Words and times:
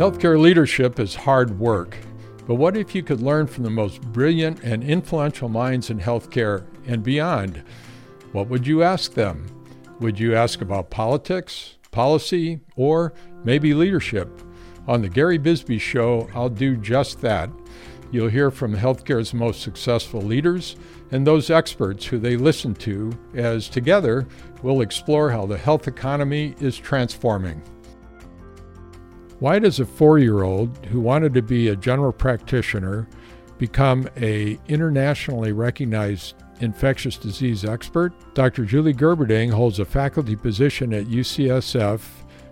Healthcare 0.00 0.40
leadership 0.40 0.98
is 0.98 1.14
hard 1.14 1.58
work, 1.58 1.98
but 2.46 2.54
what 2.54 2.74
if 2.74 2.94
you 2.94 3.02
could 3.02 3.20
learn 3.20 3.46
from 3.46 3.64
the 3.64 3.68
most 3.68 4.00
brilliant 4.00 4.64
and 4.64 4.82
influential 4.82 5.50
minds 5.50 5.90
in 5.90 6.00
healthcare 6.00 6.64
and 6.86 7.02
beyond? 7.02 7.62
What 8.32 8.48
would 8.48 8.66
you 8.66 8.82
ask 8.82 9.12
them? 9.12 9.46
Would 10.00 10.18
you 10.18 10.34
ask 10.34 10.62
about 10.62 10.88
politics, 10.88 11.76
policy, 11.90 12.60
or 12.76 13.12
maybe 13.44 13.74
leadership? 13.74 14.40
On 14.88 15.02
the 15.02 15.08
Gary 15.10 15.36
Bisbee 15.36 15.76
Show, 15.76 16.30
I'll 16.34 16.48
do 16.48 16.78
just 16.78 17.20
that. 17.20 17.50
You'll 18.10 18.30
hear 18.30 18.50
from 18.50 18.74
healthcare's 18.74 19.34
most 19.34 19.60
successful 19.60 20.22
leaders 20.22 20.76
and 21.10 21.26
those 21.26 21.50
experts 21.50 22.06
who 22.06 22.18
they 22.18 22.38
listen 22.38 22.74
to, 22.76 23.12
as 23.34 23.68
together 23.68 24.26
we'll 24.62 24.80
explore 24.80 25.30
how 25.30 25.44
the 25.44 25.58
health 25.58 25.88
economy 25.88 26.54
is 26.58 26.78
transforming. 26.78 27.60
Why 29.40 29.58
does 29.58 29.80
a 29.80 29.86
four-year-old 29.86 30.84
who 30.86 31.00
wanted 31.00 31.32
to 31.32 31.40
be 31.40 31.68
a 31.68 31.76
general 31.76 32.12
practitioner 32.12 33.08
become 33.56 34.06
a 34.18 34.58
internationally 34.68 35.52
recognized 35.52 36.34
infectious 36.60 37.16
disease 37.16 37.64
expert? 37.64 38.12
Dr. 38.34 38.66
Julie 38.66 38.92
Gerberding 38.92 39.50
holds 39.50 39.78
a 39.78 39.86
faculty 39.86 40.36
position 40.36 40.92
at 40.92 41.06
UCSF, 41.06 42.02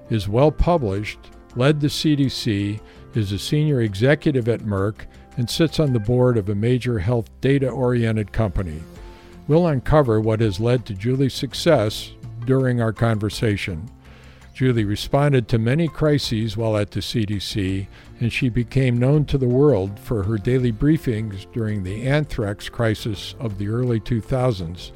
is 0.08 0.30
well 0.30 0.50
published, 0.50 1.18
led 1.56 1.78
the 1.78 1.88
CDC, 1.88 2.80
is 3.12 3.32
a 3.32 3.38
senior 3.38 3.82
executive 3.82 4.48
at 4.48 4.60
Merck, 4.60 5.04
and 5.36 5.48
sits 5.48 5.78
on 5.78 5.92
the 5.92 6.00
board 6.00 6.38
of 6.38 6.48
a 6.48 6.54
major 6.54 6.98
health 6.98 7.28
data 7.42 7.68
oriented 7.68 8.32
company. 8.32 8.82
We'll 9.46 9.66
uncover 9.66 10.22
what 10.22 10.40
has 10.40 10.58
led 10.58 10.86
to 10.86 10.94
Julie's 10.94 11.34
success 11.34 12.12
during 12.46 12.80
our 12.80 12.94
conversation. 12.94 13.90
Julie 14.58 14.84
responded 14.84 15.46
to 15.46 15.56
many 15.56 15.86
crises 15.86 16.56
while 16.56 16.76
at 16.76 16.90
the 16.90 16.98
CDC, 16.98 17.86
and 18.18 18.32
she 18.32 18.48
became 18.48 18.98
known 18.98 19.24
to 19.26 19.38
the 19.38 19.46
world 19.46 20.00
for 20.00 20.24
her 20.24 20.36
daily 20.36 20.72
briefings 20.72 21.46
during 21.52 21.84
the 21.84 22.02
anthrax 22.02 22.68
crisis 22.68 23.36
of 23.38 23.56
the 23.56 23.68
early 23.68 24.00
2000s. 24.00 24.90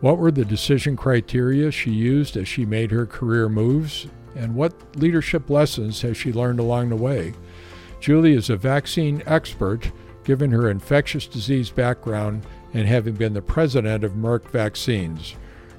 What 0.00 0.16
were 0.16 0.30
the 0.30 0.46
decision 0.46 0.96
criteria 0.96 1.70
she 1.70 1.90
used 1.90 2.38
as 2.38 2.48
she 2.48 2.64
made 2.64 2.90
her 2.90 3.04
career 3.04 3.50
moves, 3.50 4.06
and 4.34 4.54
what 4.54 4.72
leadership 4.96 5.50
lessons 5.50 6.00
has 6.00 6.16
she 6.16 6.32
learned 6.32 6.58
along 6.58 6.88
the 6.88 6.96
way? 6.96 7.34
Julie 8.00 8.32
is 8.32 8.48
a 8.48 8.56
vaccine 8.56 9.22
expert, 9.26 9.92
given 10.24 10.50
her 10.52 10.70
infectious 10.70 11.26
disease 11.26 11.68
background 11.68 12.46
and 12.72 12.88
having 12.88 13.16
been 13.16 13.34
the 13.34 13.42
president 13.42 14.04
of 14.04 14.12
Merck 14.12 14.48
Vaccines. 14.48 15.36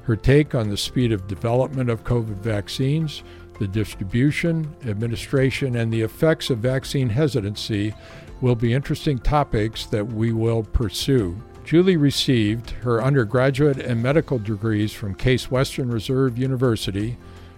Her 0.08 0.16
take 0.16 0.56
on 0.56 0.70
the 0.70 0.78
speed 0.78 1.12
of 1.12 1.28
development 1.28 1.90
of 1.90 2.06
COVID 2.06 2.38
vaccines, 2.38 3.24
the 3.60 3.68
distribution, 3.68 4.74
administration, 4.86 5.76
and 5.76 5.92
the 5.92 6.02
effects 6.02 6.50
of 6.50 6.60
vaccine 6.60 7.10
hesitancy 7.10 7.94
will 8.40 8.56
be 8.56 8.74
interesting 8.74 9.20
topics 9.20 9.86
that 9.88 10.08
we 10.08 10.32
will 10.32 10.64
pursue. 10.64 11.36
Julie 11.66 11.98
received 11.98 12.70
her 12.70 13.04
undergraduate 13.04 13.80
and 13.80 14.02
medical 14.02 14.40
degrees 14.40 14.94
from 14.94 15.14
Case 15.14 15.52
Western 15.52 15.92
Reserve 15.92 16.38
University, 16.38 17.18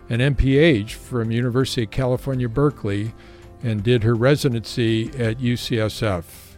an 0.09 0.19
MPH 0.19 0.93
from 0.93 1.29
University 1.29 1.83
of 1.83 1.91
California, 1.91 2.49
Berkeley, 2.49 3.13
and 3.61 3.83
did 3.83 4.01
her 4.01 4.15
residency 4.15 5.09
at 5.19 5.37
UCSF. 5.37 6.48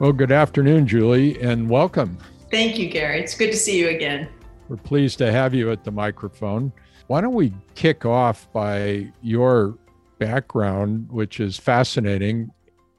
Well, 0.00 0.12
good 0.12 0.30
afternoon, 0.30 0.86
Julie, 0.86 1.42
and 1.42 1.68
welcome. 1.68 2.18
Thank 2.52 2.78
you, 2.78 2.88
Gary. 2.88 3.18
It's 3.18 3.34
good 3.34 3.50
to 3.50 3.56
see 3.56 3.80
you 3.80 3.88
again. 3.88 4.28
We're 4.68 4.76
pleased 4.76 5.18
to 5.18 5.32
have 5.32 5.54
you 5.54 5.72
at 5.72 5.82
the 5.82 5.90
microphone. 5.90 6.72
Why 7.08 7.20
don't 7.20 7.34
we 7.34 7.52
kick 7.74 8.06
off 8.06 8.46
by 8.52 9.10
your 9.22 9.76
background, 10.20 11.10
which 11.10 11.40
is 11.40 11.56
fascinating. 11.56 12.52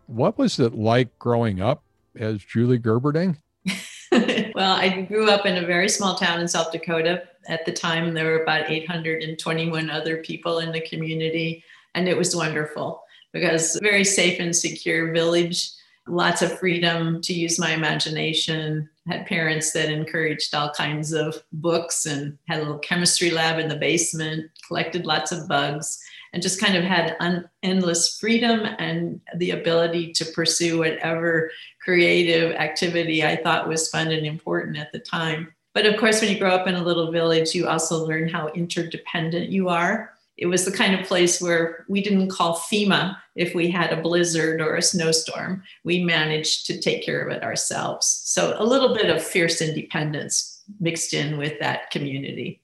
What 0.07 0.38
was 0.38 0.59
it 0.59 0.74
like 0.74 1.18
growing 1.19 1.62
up 1.62 1.85
as 2.18 2.44
Julie 2.44 2.79
Gerberding? 2.79 3.38
well, 4.53 4.74
I 4.74 5.06
grew 5.07 5.29
up 5.29 5.45
in 5.45 5.63
a 5.63 5.66
very 5.66 5.88
small 5.88 6.16
town 6.16 6.41
in 6.41 6.50
South 6.50 6.74
Dakota. 6.74 7.24
At 7.47 7.66
the 7.66 7.72
time, 7.72 8.13
there 8.13 8.25
were 8.25 8.44
about 8.44 8.69
821 8.69 9.90
other 9.90 10.18
people 10.18 10.59
in 10.59 10.74
the 10.74 10.81
community, 10.81 11.63
and 11.95 12.09
it 12.09 12.18
was 12.18 12.35
wonderful 12.35 13.03
because 13.31 13.79
very 13.81 14.03
safe 14.03 14.41
and 14.41 14.53
secure 14.53 15.13
village 15.13 15.72
lots 16.09 16.42
of 16.42 16.58
freedom 16.58 17.22
to 17.22 17.34
use 17.34 17.59
my 17.59 17.72
imagination. 17.72 18.90
Had 19.08 19.25
parents 19.25 19.72
that 19.72 19.92
encouraged 19.92 20.53
all 20.53 20.72
kinds 20.72 21.14
of 21.14 21.36
books 21.53 22.06
and 22.06 22.38
had 22.47 22.59
a 22.59 22.62
little 22.62 22.80
chemistry 22.80 23.31
lab 23.31 23.59
in 23.59 23.70
the 23.70 23.75
basement, 23.75 24.50
collected 24.68 25.06
lots 25.06 25.31
of 25.31 25.48
bugs, 25.48 26.00
and 26.34 26.44
just 26.44 26.62
kind 26.62 26.75
of 26.75 26.84
had 26.84 27.16
un- 27.19 27.50
endless 27.64 28.19
freedom 28.19 28.62
and 28.78 29.19
the 29.38 29.52
ability 29.52 30.12
to 30.14 30.25
pursue 30.25 30.78
whatever 30.78 31.50
creative 31.84 32.53
activity 32.53 33.24
I 33.24 33.36
thought 33.36 33.68
was 33.68 33.90
fun 33.90 34.12
and 34.12 34.25
important 34.25 34.78
at 34.78 34.92
the 34.92 35.00
time. 35.00 35.53
But 35.74 35.86
of 35.86 35.98
course, 36.00 36.22
when 36.22 36.31
you 36.31 36.40
grow 36.40 36.52
up 36.52 36.68
in 36.68 36.75
a 36.75 36.84
little 36.84 37.12
village, 37.12 37.56
you 37.56 37.68
also 37.68 38.06
learn 38.06 38.28
how 38.28 38.50
interdependent 38.50 39.50
you 39.50 39.69
are 39.69 40.14
it 40.39 40.45
was 40.45 40.63
the 40.63 40.72
kind 40.72 40.97
of 40.97 41.05
place 41.05 41.41
where 41.41 41.85
we 41.89 42.01
didn't 42.01 42.29
call 42.29 42.57
FEMA 42.57 43.17
if 43.35 43.53
we 43.53 43.69
had 43.69 43.91
a 43.91 44.01
blizzard 44.01 44.61
or 44.61 44.77
a 44.77 44.81
snowstorm. 44.81 45.63
We 45.83 46.01
managed 46.03 46.66
to 46.67 46.79
take 46.79 47.05
care 47.05 47.22
of 47.22 47.35
it 47.35 47.44
ourselves. 47.44 48.07
So 48.23 48.55
a 48.57 48.63
little 48.63 48.95
bit 48.95 49.09
of 49.09 49.22
fierce 49.22 49.61
independence 49.61 50.63
mixed 50.79 51.13
in 51.13 51.38
with 51.38 51.59
that 51.59 51.91
community. 51.91 52.61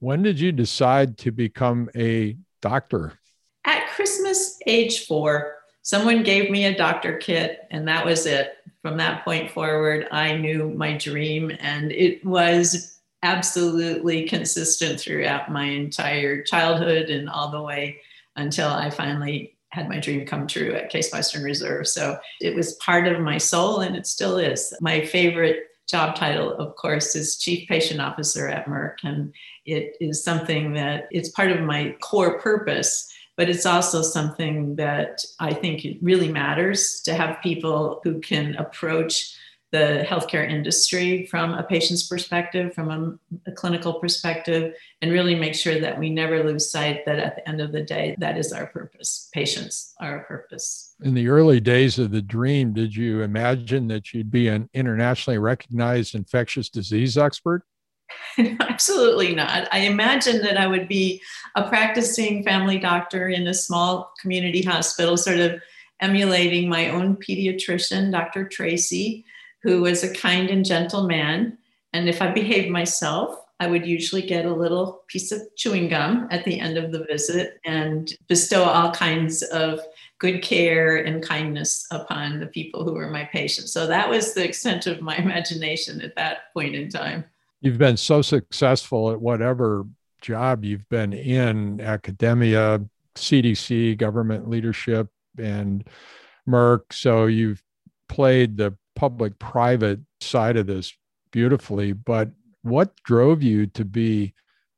When 0.00 0.22
did 0.22 0.40
you 0.40 0.50
decide 0.50 1.16
to 1.18 1.30
become 1.30 1.88
a 1.94 2.36
doctor? 2.60 3.12
At 3.64 3.86
Christmas, 3.90 4.58
age 4.66 5.06
four, 5.06 5.58
someone 5.82 6.24
gave 6.24 6.50
me 6.50 6.64
a 6.64 6.76
doctor 6.76 7.16
kit, 7.16 7.60
and 7.70 7.86
that 7.86 8.04
was 8.04 8.26
it. 8.26 8.56
From 8.82 8.96
that 8.96 9.24
point 9.24 9.52
forward, 9.52 10.08
I 10.10 10.36
knew 10.36 10.70
my 10.76 10.98
dream, 10.98 11.52
and 11.60 11.92
it 11.92 12.24
was 12.24 12.98
absolutely 13.24 14.28
consistent 14.28 15.00
throughout 15.00 15.50
my 15.50 15.64
entire 15.64 16.42
childhood 16.42 17.08
and 17.08 17.28
all 17.28 17.50
the 17.50 17.62
way 17.62 17.98
until 18.36 18.68
I 18.68 18.90
finally 18.90 19.56
had 19.70 19.88
my 19.88 19.98
dream 19.98 20.26
come 20.26 20.46
true 20.46 20.72
at 20.74 20.90
Case 20.90 21.10
Western 21.10 21.42
Reserve. 21.42 21.88
So 21.88 22.18
it 22.40 22.54
was 22.54 22.74
part 22.74 23.08
of 23.08 23.20
my 23.20 23.38
soul 23.38 23.80
and 23.80 23.96
it 23.96 24.06
still 24.06 24.36
is. 24.36 24.72
My 24.80 25.04
favorite 25.06 25.70
job 25.88 26.14
title, 26.14 26.52
of 26.56 26.76
course, 26.76 27.16
is 27.16 27.38
Chief 27.38 27.66
Patient 27.66 28.00
Officer 28.00 28.46
at 28.46 28.66
Merck. 28.66 28.96
And 29.02 29.32
it 29.64 29.96
is 30.00 30.22
something 30.22 30.74
that 30.74 31.08
it's 31.10 31.30
part 31.30 31.50
of 31.50 31.62
my 31.62 31.96
core 32.02 32.38
purpose, 32.38 33.10
but 33.36 33.48
it's 33.48 33.66
also 33.66 34.02
something 34.02 34.76
that 34.76 35.24
I 35.40 35.54
think 35.54 35.84
it 35.84 35.96
really 36.02 36.28
matters 36.28 37.00
to 37.02 37.14
have 37.14 37.42
people 37.42 38.00
who 38.04 38.20
can 38.20 38.54
approach 38.56 39.33
the 39.74 40.06
healthcare 40.08 40.48
industry 40.48 41.26
from 41.26 41.52
a 41.52 41.64
patient's 41.64 42.04
perspective, 42.06 42.72
from 42.72 42.90
a, 42.92 43.50
a, 43.50 43.52
clinical 43.52 43.94
perspective, 43.94 44.72
and 45.02 45.10
really 45.10 45.34
make 45.34 45.56
sure 45.56 45.80
that 45.80 45.98
we 45.98 46.10
never 46.10 46.44
lose 46.44 46.70
sight 46.70 47.04
that 47.06 47.18
at 47.18 47.34
the 47.34 47.48
end 47.48 47.60
of 47.60 47.72
the 47.72 47.82
day, 47.82 48.14
that 48.18 48.38
is 48.38 48.52
our 48.52 48.66
purpose. 48.66 49.28
Patients 49.34 49.92
are 50.00 50.18
our 50.18 50.24
purpose. 50.26 50.94
In 51.02 51.12
the 51.12 51.26
early 51.26 51.58
days 51.58 51.98
of 51.98 52.12
the 52.12 52.22
dream, 52.22 52.72
did 52.72 52.94
you 52.94 53.22
imagine 53.22 53.88
that 53.88 54.14
you'd 54.14 54.30
be 54.30 54.46
an 54.46 54.70
internationally 54.74 55.38
recognized 55.38 56.14
infectious 56.14 56.68
disease 56.68 57.18
expert? 57.18 57.64
Absolutely 58.38 59.34
not. 59.34 59.66
I 59.72 59.78
imagined 59.78 60.44
that 60.44 60.56
I 60.56 60.68
would 60.68 60.86
be 60.86 61.20
a 61.56 61.68
practicing 61.68 62.44
family 62.44 62.78
doctor 62.78 63.28
in 63.28 63.48
a 63.48 63.54
small 63.54 64.12
community 64.22 64.62
hospital, 64.62 65.16
sort 65.16 65.38
of 65.38 65.60
emulating 65.98 66.68
my 66.68 66.90
own 66.90 67.16
pediatrician, 67.16 68.12
Dr. 68.12 68.46
Tracy 68.46 69.24
who 69.64 69.80
was 69.80 70.04
a 70.04 70.14
kind 70.14 70.50
and 70.50 70.64
gentle 70.64 71.08
man. 71.08 71.58
And 71.94 72.08
if 72.08 72.20
I 72.20 72.30
behaved 72.30 72.70
myself, 72.70 73.40
I 73.58 73.66
would 73.66 73.86
usually 73.86 74.22
get 74.22 74.44
a 74.44 74.54
little 74.54 75.04
piece 75.08 75.32
of 75.32 75.40
chewing 75.56 75.88
gum 75.88 76.28
at 76.30 76.44
the 76.44 76.60
end 76.60 76.76
of 76.76 76.92
the 76.92 77.04
visit 77.04 77.58
and 77.64 78.12
bestow 78.28 78.62
all 78.64 78.92
kinds 78.92 79.42
of 79.42 79.80
good 80.18 80.42
care 80.42 80.98
and 80.98 81.22
kindness 81.22 81.86
upon 81.90 82.40
the 82.40 82.46
people 82.46 82.84
who 82.84 82.92
were 82.92 83.08
my 83.08 83.24
patients. 83.24 83.72
So 83.72 83.86
that 83.86 84.08
was 84.08 84.34
the 84.34 84.44
extent 84.44 84.86
of 84.86 85.00
my 85.00 85.16
imagination 85.18 86.02
at 86.02 86.14
that 86.16 86.52
point 86.52 86.74
in 86.74 86.90
time. 86.90 87.24
You've 87.62 87.78
been 87.78 87.96
so 87.96 88.20
successful 88.20 89.10
at 89.10 89.20
whatever 89.20 89.86
job 90.20 90.64
you've 90.64 90.88
been 90.90 91.14
in 91.14 91.80
academia, 91.80 92.84
CDC, 93.14 93.96
government 93.96 94.50
leadership, 94.50 95.08
and 95.38 95.88
Merck. 96.46 96.92
So 96.92 97.26
you've 97.26 97.62
played 98.10 98.58
the 98.58 98.76
public 98.94 99.38
private 99.38 100.00
side 100.20 100.56
of 100.56 100.66
this 100.66 100.92
beautifully, 101.30 101.92
but 101.92 102.30
what 102.62 102.94
drove 103.04 103.42
you 103.42 103.66
to 103.66 103.84
be 103.84 104.34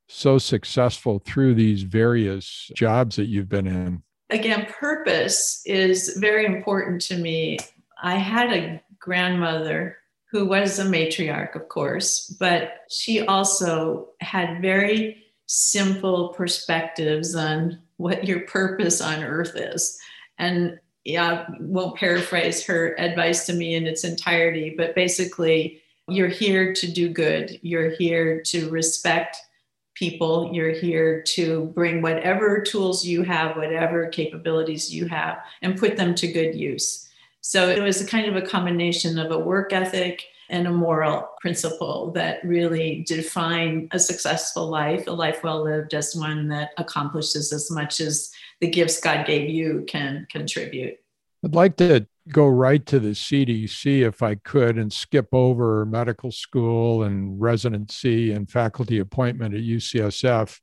so 0.08 0.38
successful 0.38 1.20
through 1.24 1.54
these 1.54 1.82
various 1.82 2.70
jobs 2.74 3.16
that 3.16 3.26
you've 3.26 3.48
been 3.48 3.66
in? 3.66 4.02
Again, 4.30 4.66
purpose 4.66 5.62
is 5.66 6.16
very 6.18 6.46
important 6.46 7.00
to 7.02 7.16
me. 7.16 7.58
I 8.02 8.16
had 8.16 8.52
a 8.52 8.82
grandmother 8.98 9.98
who 10.30 10.46
was 10.46 10.78
a 10.78 10.84
matriarch, 10.84 11.54
of 11.54 11.68
course, 11.68 12.36
but 12.40 12.84
she 12.90 13.20
also 13.26 14.08
had 14.20 14.60
very 14.60 15.22
simple 15.46 16.30
perspectives 16.30 17.34
on 17.34 17.80
what 17.96 18.26
your 18.26 18.40
purpose 18.40 19.00
on 19.00 19.22
earth 19.22 19.52
is. 19.54 19.98
And 20.38 20.78
yeah, 21.06 21.46
I 21.48 21.54
won't 21.60 21.96
paraphrase 21.96 22.64
her 22.66 22.98
advice 22.98 23.46
to 23.46 23.52
me 23.52 23.74
in 23.74 23.86
its 23.86 24.02
entirety, 24.02 24.74
but 24.76 24.94
basically, 24.94 25.80
you're 26.08 26.28
here 26.28 26.72
to 26.74 26.90
do 26.90 27.08
good. 27.08 27.58
You're 27.62 27.90
here 27.90 28.40
to 28.42 28.68
respect 28.70 29.36
people. 29.94 30.50
You're 30.52 30.72
here 30.72 31.22
to 31.22 31.66
bring 31.74 32.02
whatever 32.02 32.60
tools 32.60 33.04
you 33.04 33.22
have, 33.22 33.56
whatever 33.56 34.08
capabilities 34.08 34.92
you 34.92 35.06
have, 35.06 35.38
and 35.62 35.78
put 35.78 35.96
them 35.96 36.14
to 36.16 36.30
good 36.30 36.54
use. 36.54 37.08
So 37.40 37.68
it 37.68 37.80
was 37.80 38.00
a 38.00 38.06
kind 38.06 38.26
of 38.26 38.36
a 38.36 38.46
combination 38.46 39.18
of 39.18 39.30
a 39.30 39.38
work 39.38 39.72
ethic 39.72 40.24
and 40.48 40.66
a 40.66 40.72
moral 40.72 41.28
principle 41.40 42.12
that 42.12 42.44
really 42.44 43.04
define 43.06 43.88
a 43.92 43.98
successful 43.98 44.68
life, 44.68 45.06
a 45.06 45.12
life 45.12 45.42
well 45.42 45.62
lived 45.62 45.94
as 45.94 46.14
one 46.14 46.48
that 46.48 46.70
accomplishes 46.78 47.52
as 47.52 47.70
much 47.70 48.00
as 48.00 48.30
the 48.60 48.68
gifts 48.68 49.00
God 49.00 49.26
gave 49.26 49.48
you 49.48 49.84
can 49.88 50.26
contribute. 50.30 50.96
I'd 51.44 51.54
like 51.54 51.76
to 51.76 52.06
go 52.28 52.46
right 52.46 52.84
to 52.86 52.98
the 52.98 53.10
CDC 53.10 54.06
if 54.06 54.22
I 54.22 54.34
could 54.36 54.78
and 54.78 54.92
skip 54.92 55.28
over 55.32 55.84
medical 55.86 56.32
school 56.32 57.04
and 57.04 57.40
residency 57.40 58.32
and 58.32 58.50
faculty 58.50 58.98
appointment 58.98 59.54
at 59.54 59.60
UCSF. 59.60 60.58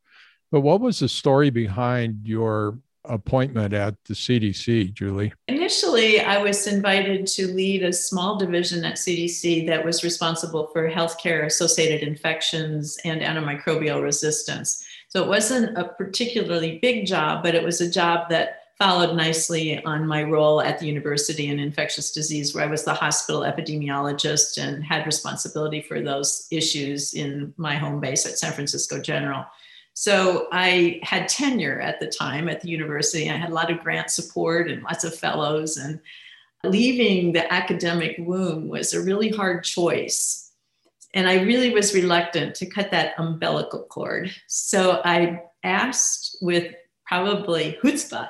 But 0.51 0.61
what 0.61 0.81
was 0.81 0.99
the 0.99 1.07
story 1.07 1.49
behind 1.49 2.27
your 2.27 2.79
appointment 3.05 3.73
at 3.73 3.95
the 4.05 4.13
CDC, 4.13 4.93
Julie? 4.93 5.33
Initially, 5.47 6.21
I 6.21 6.37
was 6.37 6.67
invited 6.67 7.27
to 7.27 7.47
lead 7.47 7.83
a 7.83 7.93
small 7.93 8.37
division 8.37 8.85
at 8.85 8.95
CDC 8.95 9.67
that 9.67 9.83
was 9.83 10.03
responsible 10.03 10.67
for 10.67 10.89
healthcare 10.89 11.45
associated 11.45 12.07
infections 12.07 12.97
and 13.03 13.21
antimicrobial 13.21 14.01
resistance. 14.01 14.85
So 15.13 15.21
it 15.21 15.29
wasn't 15.29 15.77
a 15.77 15.89
particularly 15.89 16.79
big 16.79 17.05
job, 17.05 17.43
but 17.43 17.53
it 17.53 17.63
was 17.63 17.81
a 17.81 17.89
job 17.89 18.29
that 18.29 18.61
followed 18.79 19.15
nicely 19.15 19.83
on 19.85 20.07
my 20.07 20.23
role 20.23 20.59
at 20.59 20.79
the 20.79 20.87
university 20.87 21.49
in 21.49 21.59
infectious 21.59 22.11
disease, 22.11 22.55
where 22.55 22.63
I 22.63 22.67
was 22.67 22.83
the 22.83 22.95
hospital 22.95 23.41
epidemiologist 23.41 24.57
and 24.57 24.83
had 24.83 25.05
responsibility 25.05 25.81
for 25.81 26.01
those 26.01 26.47
issues 26.49 27.13
in 27.13 27.53
my 27.57 27.75
home 27.75 27.99
base 27.99 28.25
at 28.25 28.39
San 28.39 28.53
Francisco 28.53 28.99
General. 28.99 29.45
So 29.93 30.47
I 30.51 30.99
had 31.03 31.29
tenure 31.29 31.79
at 31.79 31.99
the 31.99 32.07
time 32.07 32.49
at 32.49 32.61
the 32.61 32.69
university. 32.69 33.29
I 33.29 33.37
had 33.37 33.51
a 33.51 33.53
lot 33.53 33.69
of 33.69 33.81
grant 33.83 34.09
support 34.09 34.67
and 34.67 34.81
lots 34.81 35.03
of 35.03 35.13
fellows. 35.15 35.77
And 35.77 36.01
leaving 36.63 37.33
the 37.33 37.53
academic 37.53 38.15
womb 38.17 38.67
was 38.67 38.95
a 38.95 39.03
really 39.03 39.29
hard 39.29 39.63
choice. 39.63 40.42
And 41.13 41.27
I 41.27 41.41
really 41.41 41.71
was 41.71 41.93
reluctant 41.93 42.55
to 42.55 42.65
cut 42.65 42.91
that 42.91 43.13
umbilical 43.17 43.83
cord. 43.83 44.31
So 44.47 45.01
I 45.05 45.41
asked 45.63 46.37
with 46.41 46.73
probably 47.05 47.77
chutzpah 47.83 48.29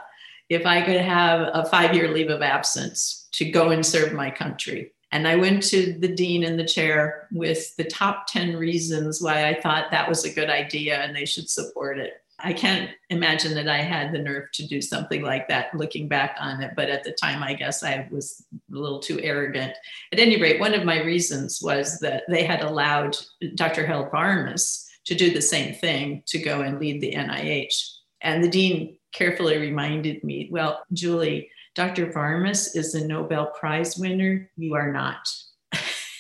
if 0.50 0.66
I 0.66 0.82
could 0.82 1.00
have 1.00 1.50
a 1.54 1.66
five 1.66 1.96
year 1.96 2.12
leave 2.12 2.30
of 2.30 2.42
absence 2.42 3.28
to 3.34 3.50
go 3.50 3.70
and 3.70 3.86
serve 3.86 4.14
my 4.14 4.30
country. 4.30 4.92
And 5.12 5.28
I 5.28 5.36
went 5.36 5.62
to 5.64 5.94
the 6.00 6.08
dean 6.08 6.44
and 6.44 6.60
the 6.60 6.66
chair 6.66 7.28
with 7.32 7.76
the 7.76 7.84
top 7.84 8.26
10 8.28 8.58
reasons 8.58 9.22
why 9.22 9.48
I 9.48 9.62
thought 9.62 9.92
that 9.92 10.10
was 10.10 10.26
a 10.26 10.34
good 10.34 10.50
idea 10.50 10.98
and 10.98 11.16
they 11.16 11.26
should 11.26 11.50
support 11.50 12.00
it. 12.00 12.14
I 12.46 12.52
can't 12.52 12.90
imagine 13.10 13.54
that 13.56 13.70
I 13.70 13.78
had 13.78 14.12
the 14.12 14.20
nerve 14.20 14.52
to 14.56 14.68
do 14.68 14.82
something 14.82 15.22
like 15.22 15.48
that 15.48 15.74
looking 15.74 16.10
back 16.10 16.36
on 16.40 16.62
it. 16.62 16.74
But 16.76 16.90
at 16.90 17.06
the 17.06 17.14
time, 17.14 17.42
I 17.42 17.54
guess 17.54 17.84
I 17.84 18.08
was 18.12 18.46
a 18.54 18.78
little 18.78 19.00
too 19.00 19.20
arrogant. 19.22 19.74
At 20.12 20.20
any 20.20 20.42
rate, 20.42 20.60
one 20.60 20.74
of 20.74 20.84
my 20.84 21.02
reasons 21.02 21.62
was 21.62 22.00
that 22.00 22.24
they 22.28 22.44
had 22.44 22.62
allowed 22.62 23.16
Dr. 23.56 23.86
Harold 23.86 24.12
Varmus 24.12 24.86
to 25.06 25.16
do 25.16 25.32
the 25.32 25.42
same 25.42 25.74
thing 25.74 26.24
to 26.28 26.38
go 26.38 26.62
and 26.62 26.80
lead 26.80 27.02
the 27.02 27.14
NIH. 27.14 27.74
And 28.22 28.44
the 28.44 28.50
dean 28.50 28.98
carefully 29.14 29.58
reminded 29.58 30.24
me, 30.24 30.50
well, 30.52 30.84
Julie, 30.92 31.50
Dr. 31.76 32.08
Varmus 32.08 32.76
is 32.76 32.94
a 32.94 33.08
Nobel 33.08 33.48
Prize 33.48 33.98
winner. 33.98 34.50
You 34.58 34.76
are 34.76 34.92
not. 34.92 35.28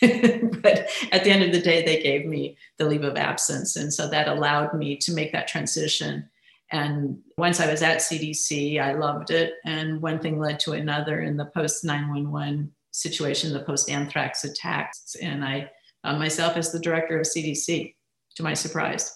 but 0.61 0.89
at 1.11 1.23
the 1.23 1.31
end 1.31 1.43
of 1.43 1.51
the 1.51 1.61
day, 1.61 1.83
they 1.83 2.01
gave 2.01 2.25
me 2.25 2.57
the 2.77 2.85
leave 2.85 3.03
of 3.03 3.15
absence. 3.15 3.75
And 3.75 3.93
so 3.93 4.09
that 4.09 4.27
allowed 4.27 4.73
me 4.73 4.97
to 4.97 5.13
make 5.13 5.31
that 5.31 5.47
transition. 5.47 6.29
And 6.71 7.19
once 7.37 7.59
I 7.59 7.69
was 7.69 7.81
at 7.81 7.99
CDC, 7.99 8.81
I 8.81 8.93
loved 8.93 9.31
it. 9.31 9.53
And 9.65 10.01
one 10.01 10.19
thing 10.19 10.39
led 10.39 10.59
to 10.61 10.73
another 10.73 11.21
in 11.21 11.37
the 11.37 11.45
post 11.45 11.85
911 11.85 12.71
situation, 12.91 13.53
the 13.53 13.61
post 13.61 13.89
anthrax 13.89 14.43
attacks. 14.43 15.15
And 15.21 15.45
I 15.45 15.69
found 16.03 16.19
myself 16.19 16.57
as 16.57 16.71
the 16.71 16.79
director 16.79 17.19
of 17.19 17.25
CDC 17.25 17.95
to 18.35 18.43
my 18.43 18.53
surprise. 18.53 19.15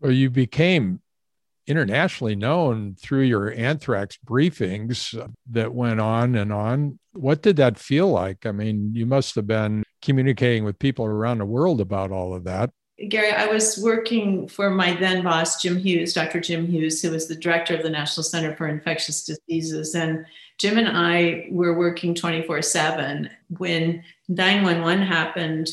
Well, 0.00 0.12
you 0.12 0.30
became 0.30 1.00
internationally 1.66 2.36
known 2.36 2.96
through 3.00 3.22
your 3.22 3.52
anthrax 3.52 4.18
briefings 4.26 5.14
that 5.50 5.72
went 5.72 6.00
on 6.00 6.34
and 6.34 6.52
on. 6.52 6.98
What 7.12 7.42
did 7.42 7.56
that 7.56 7.78
feel 7.78 8.08
like? 8.08 8.46
I 8.46 8.52
mean, 8.52 8.94
you 8.94 9.06
must 9.06 9.34
have 9.36 9.46
been 9.46 9.84
communicating 10.02 10.64
with 10.64 10.78
people 10.78 11.04
around 11.04 11.38
the 11.38 11.44
world 11.44 11.80
about 11.80 12.10
all 12.10 12.34
of 12.34 12.44
that. 12.44 12.70
Gary, 13.08 13.32
I 13.32 13.46
was 13.46 13.78
working 13.82 14.46
for 14.46 14.68
my 14.68 14.94
then 14.94 15.22
boss, 15.22 15.62
Jim 15.62 15.78
Hughes, 15.78 16.12
Dr. 16.12 16.38
Jim 16.38 16.66
Hughes, 16.66 17.00
who 17.00 17.10
was 17.10 17.28
the 17.28 17.34
director 17.34 17.74
of 17.74 17.82
the 17.82 17.88
National 17.88 18.22
Center 18.22 18.54
for 18.54 18.68
Infectious 18.68 19.24
Diseases. 19.24 19.94
And 19.94 20.26
Jim 20.58 20.76
and 20.76 20.88
I 20.88 21.46
were 21.50 21.78
working 21.78 22.14
24 22.14 22.60
7. 22.60 23.30
When 23.56 24.04
911 24.28 25.06
happened, 25.06 25.70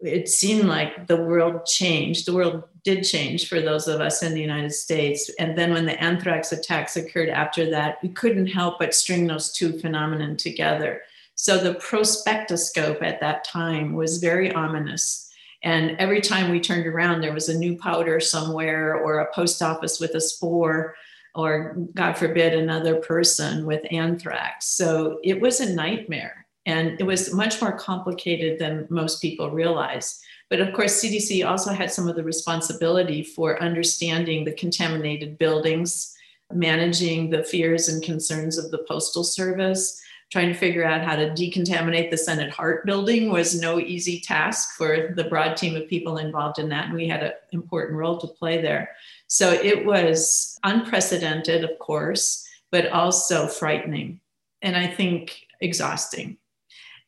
it 0.00 0.28
seemed 0.28 0.66
like 0.66 1.08
the 1.08 1.16
world 1.16 1.66
changed. 1.66 2.26
The 2.26 2.34
world 2.34 2.64
did 2.84 3.02
change 3.02 3.48
for 3.48 3.60
those 3.60 3.88
of 3.88 4.00
us 4.00 4.22
in 4.22 4.34
the 4.34 4.40
United 4.40 4.72
States. 4.72 5.30
And 5.40 5.58
then 5.58 5.72
when 5.72 5.86
the 5.86 6.00
anthrax 6.00 6.52
attacks 6.52 6.96
occurred 6.96 7.30
after 7.30 7.68
that, 7.70 7.98
we 8.02 8.10
couldn't 8.10 8.46
help 8.46 8.78
but 8.78 8.94
string 8.94 9.26
those 9.26 9.52
two 9.52 9.78
phenomena 9.80 10.36
together. 10.36 11.02
So 11.34 11.58
the 11.58 11.74
prospectoscope 11.74 13.02
at 13.02 13.20
that 13.20 13.44
time 13.44 13.94
was 13.94 14.18
very 14.18 14.52
ominous. 14.52 15.32
And 15.62 15.96
every 15.98 16.20
time 16.20 16.50
we 16.50 16.60
turned 16.60 16.86
around, 16.86 17.20
there 17.20 17.32
was 17.32 17.48
a 17.48 17.58
new 17.58 17.76
powder 17.76 18.20
somewhere 18.20 18.94
or 18.94 19.18
a 19.18 19.32
post 19.34 19.62
office 19.62 19.98
with 19.98 20.14
a 20.14 20.20
spore 20.20 20.94
or, 21.34 21.76
God 21.94 22.16
forbid, 22.16 22.54
another 22.54 22.96
person 22.96 23.66
with 23.66 23.82
anthrax. 23.90 24.66
So 24.66 25.18
it 25.24 25.40
was 25.40 25.60
a 25.60 25.74
nightmare. 25.74 26.46
And 26.66 26.98
it 27.00 27.04
was 27.04 27.34
much 27.34 27.60
more 27.60 27.76
complicated 27.76 28.58
than 28.58 28.86
most 28.88 29.20
people 29.20 29.50
realize. 29.50 30.20
But 30.48 30.60
of 30.60 30.72
course, 30.72 31.02
CDC 31.02 31.46
also 31.46 31.72
had 31.72 31.90
some 31.90 32.08
of 32.08 32.16
the 32.16 32.22
responsibility 32.22 33.22
for 33.22 33.60
understanding 33.62 34.44
the 34.44 34.52
contaminated 34.52 35.36
buildings, 35.36 36.14
managing 36.52 37.30
the 37.30 37.42
fears 37.42 37.88
and 37.88 38.02
concerns 38.02 38.56
of 38.56 38.70
the 38.70 38.84
Postal 38.86 39.24
Service. 39.24 40.00
Trying 40.34 40.48
to 40.48 40.58
figure 40.58 40.84
out 40.84 41.02
how 41.02 41.14
to 41.14 41.30
decontaminate 41.30 42.10
the 42.10 42.18
Senate 42.18 42.50
Hart 42.50 42.84
building 42.84 43.30
was 43.30 43.60
no 43.60 43.78
easy 43.78 44.18
task 44.18 44.76
for 44.76 45.14
the 45.14 45.22
broad 45.22 45.56
team 45.56 45.76
of 45.76 45.86
people 45.86 46.18
involved 46.18 46.58
in 46.58 46.68
that. 46.70 46.86
And 46.86 46.94
we 46.94 47.06
had 47.06 47.22
an 47.22 47.34
important 47.52 47.96
role 47.96 48.18
to 48.18 48.26
play 48.26 48.60
there. 48.60 48.90
So 49.28 49.52
it 49.52 49.86
was 49.86 50.58
unprecedented, 50.64 51.62
of 51.62 51.78
course, 51.78 52.44
but 52.72 52.88
also 52.88 53.46
frightening. 53.46 54.18
And 54.60 54.76
I 54.76 54.88
think 54.88 55.46
exhausting. 55.60 56.38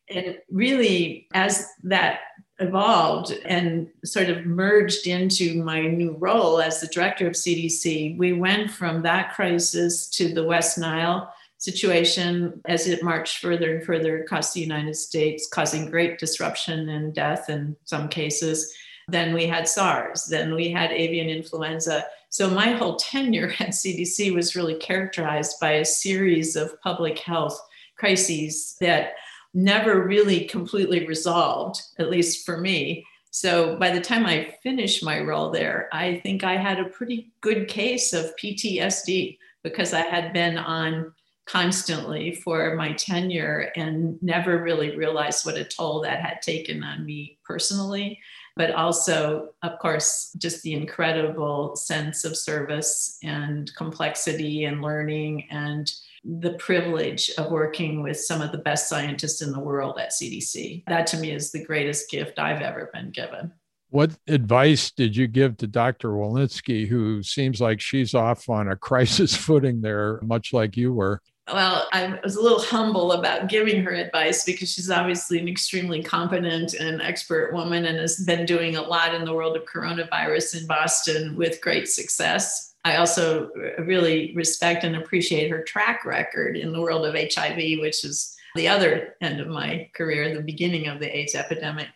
And 0.09 0.37
really, 0.49 1.27
as 1.33 1.67
that 1.83 2.21
evolved 2.59 3.33
and 3.43 3.89
sort 4.05 4.29
of 4.29 4.45
merged 4.45 5.05
into 5.05 5.61
my 5.61 5.81
new 5.81 6.13
role 6.13 6.61
as 6.61 6.79
the 6.79 6.87
director 6.87 7.27
of 7.27 7.33
CDC, 7.33 8.17
we 8.17 8.31
went 8.31 8.71
from 8.71 9.01
that 9.01 9.33
crisis 9.33 10.07
to 10.11 10.33
the 10.33 10.45
West 10.45 10.77
Nile 10.77 11.33
situation 11.57 12.61
as 12.65 12.87
it 12.87 13.03
marched 13.03 13.39
further 13.39 13.75
and 13.75 13.85
further 13.85 14.21
across 14.21 14.53
the 14.53 14.61
United 14.61 14.95
States, 14.95 15.47
causing 15.47 15.89
great 15.89 16.19
disruption 16.19 16.89
and 16.89 17.13
death 17.13 17.49
in 17.49 17.75
some 17.85 18.07
cases. 18.07 18.73
Then 19.07 19.33
we 19.33 19.47
had 19.47 19.67
SARS, 19.67 20.25
then 20.25 20.53
we 20.53 20.69
had 20.69 20.91
avian 20.91 21.29
influenza. 21.29 22.05
So 22.29 22.49
my 22.49 22.71
whole 22.71 22.97
tenure 22.97 23.53
at 23.59 23.69
CDC 23.69 24.33
was 24.33 24.55
really 24.55 24.75
characterized 24.75 25.59
by 25.59 25.73
a 25.73 25.85
series 25.85 26.55
of 26.55 26.79
public 26.81 27.19
health 27.19 27.59
crises 27.95 28.75
that 28.81 29.13
never 29.53 30.03
really 30.03 30.45
completely 30.45 31.07
resolved, 31.07 31.81
at 31.97 32.11
least 32.11 32.45
for 32.45 32.57
me. 32.57 33.05
So 33.31 33.77
by 33.77 33.91
the 33.91 34.01
time 34.01 34.25
I 34.25 34.55
finished 34.61 35.03
my 35.03 35.19
role 35.19 35.49
there, 35.51 35.89
I 35.91 36.19
think 36.19 36.43
I 36.43 36.57
had 36.57 36.79
a 36.79 36.89
pretty 36.89 37.31
good 37.41 37.67
case 37.67 38.13
of 38.13 38.35
PTSD 38.35 39.37
because 39.63 39.93
I 39.93 40.01
had 40.01 40.33
been 40.33 40.57
on 40.57 41.13
constantly 41.47 42.35
for 42.35 42.75
my 42.75 42.91
tenure 42.93 43.71
and 43.75 44.21
never 44.21 44.61
really 44.61 44.95
realized 44.97 45.45
what 45.45 45.55
a 45.55 45.63
toll 45.63 46.01
that 46.01 46.19
had 46.19 46.41
taken 46.41 46.83
on 46.83 47.05
me 47.05 47.39
personally. 47.45 48.19
But 48.57 48.71
also, 48.71 49.49
of 49.63 49.79
course, 49.79 50.35
just 50.37 50.61
the 50.63 50.73
incredible 50.73 51.75
sense 51.75 52.25
of 52.25 52.35
service 52.35 53.17
and 53.23 53.73
complexity 53.75 54.65
and 54.65 54.81
learning 54.81 55.47
and 55.49 55.89
the 56.23 56.53
privilege 56.53 57.31
of 57.37 57.51
working 57.51 58.01
with 58.01 58.19
some 58.19 58.41
of 58.41 58.51
the 58.51 58.57
best 58.57 58.89
scientists 58.89 59.41
in 59.41 59.51
the 59.51 59.59
world 59.59 59.97
at 59.99 60.11
CDC. 60.11 60.83
That 60.87 61.07
to 61.07 61.17
me 61.17 61.31
is 61.31 61.51
the 61.51 61.63
greatest 61.63 62.09
gift 62.09 62.39
I've 62.39 62.61
ever 62.61 62.89
been 62.93 63.11
given. 63.11 63.53
What 63.89 64.11
advice 64.27 64.91
did 64.91 65.15
you 65.15 65.27
give 65.27 65.55
to 65.57 65.67
Dr. 65.67 66.09
Walensky, 66.09 66.87
who 66.87 67.23
seems 67.23 67.61
like 67.61 67.79
she's 67.79 68.13
off 68.13 68.49
on 68.49 68.67
a 68.67 68.75
crisis 68.87 69.35
footing 69.35 69.81
there, 69.81 70.19
much 70.23 70.51
like 70.51 70.75
you 70.75 70.93
were? 70.93 71.21
Well, 71.51 71.87
I 71.93 72.19
was 72.23 72.35
a 72.35 72.41
little 72.41 72.61
humble 72.61 73.13
about 73.13 73.47
giving 73.47 73.81
her 73.83 73.93
advice 73.93 74.43
because 74.43 74.69
she's 74.73 74.91
obviously 74.91 75.39
an 75.39 75.47
extremely 75.47 76.03
competent 76.03 76.73
and 76.73 77.01
expert 77.01 77.53
woman 77.53 77.85
and 77.85 77.97
has 77.99 78.17
been 78.17 78.45
doing 78.45 78.75
a 78.75 78.81
lot 78.81 79.15
in 79.15 79.23
the 79.23 79.33
world 79.33 79.55
of 79.55 79.63
coronavirus 79.63 80.59
in 80.59 80.67
Boston 80.67 81.37
with 81.37 81.61
great 81.61 81.87
success. 81.87 82.75
I 82.83 82.97
also 82.97 83.49
really 83.79 84.33
respect 84.35 84.83
and 84.83 84.97
appreciate 84.97 85.49
her 85.49 85.63
track 85.63 86.03
record 86.05 86.57
in 86.57 86.73
the 86.73 86.81
world 86.81 87.05
of 87.05 87.15
HIV, 87.15 87.79
which 87.79 88.03
is 88.03 88.35
the 88.55 88.67
other 88.67 89.15
end 89.21 89.39
of 89.39 89.47
my 89.47 89.89
career, 89.95 90.33
the 90.33 90.41
beginning 90.41 90.87
of 90.87 90.99
the 90.99 91.17
AIDS 91.17 91.35
epidemic. 91.35 91.87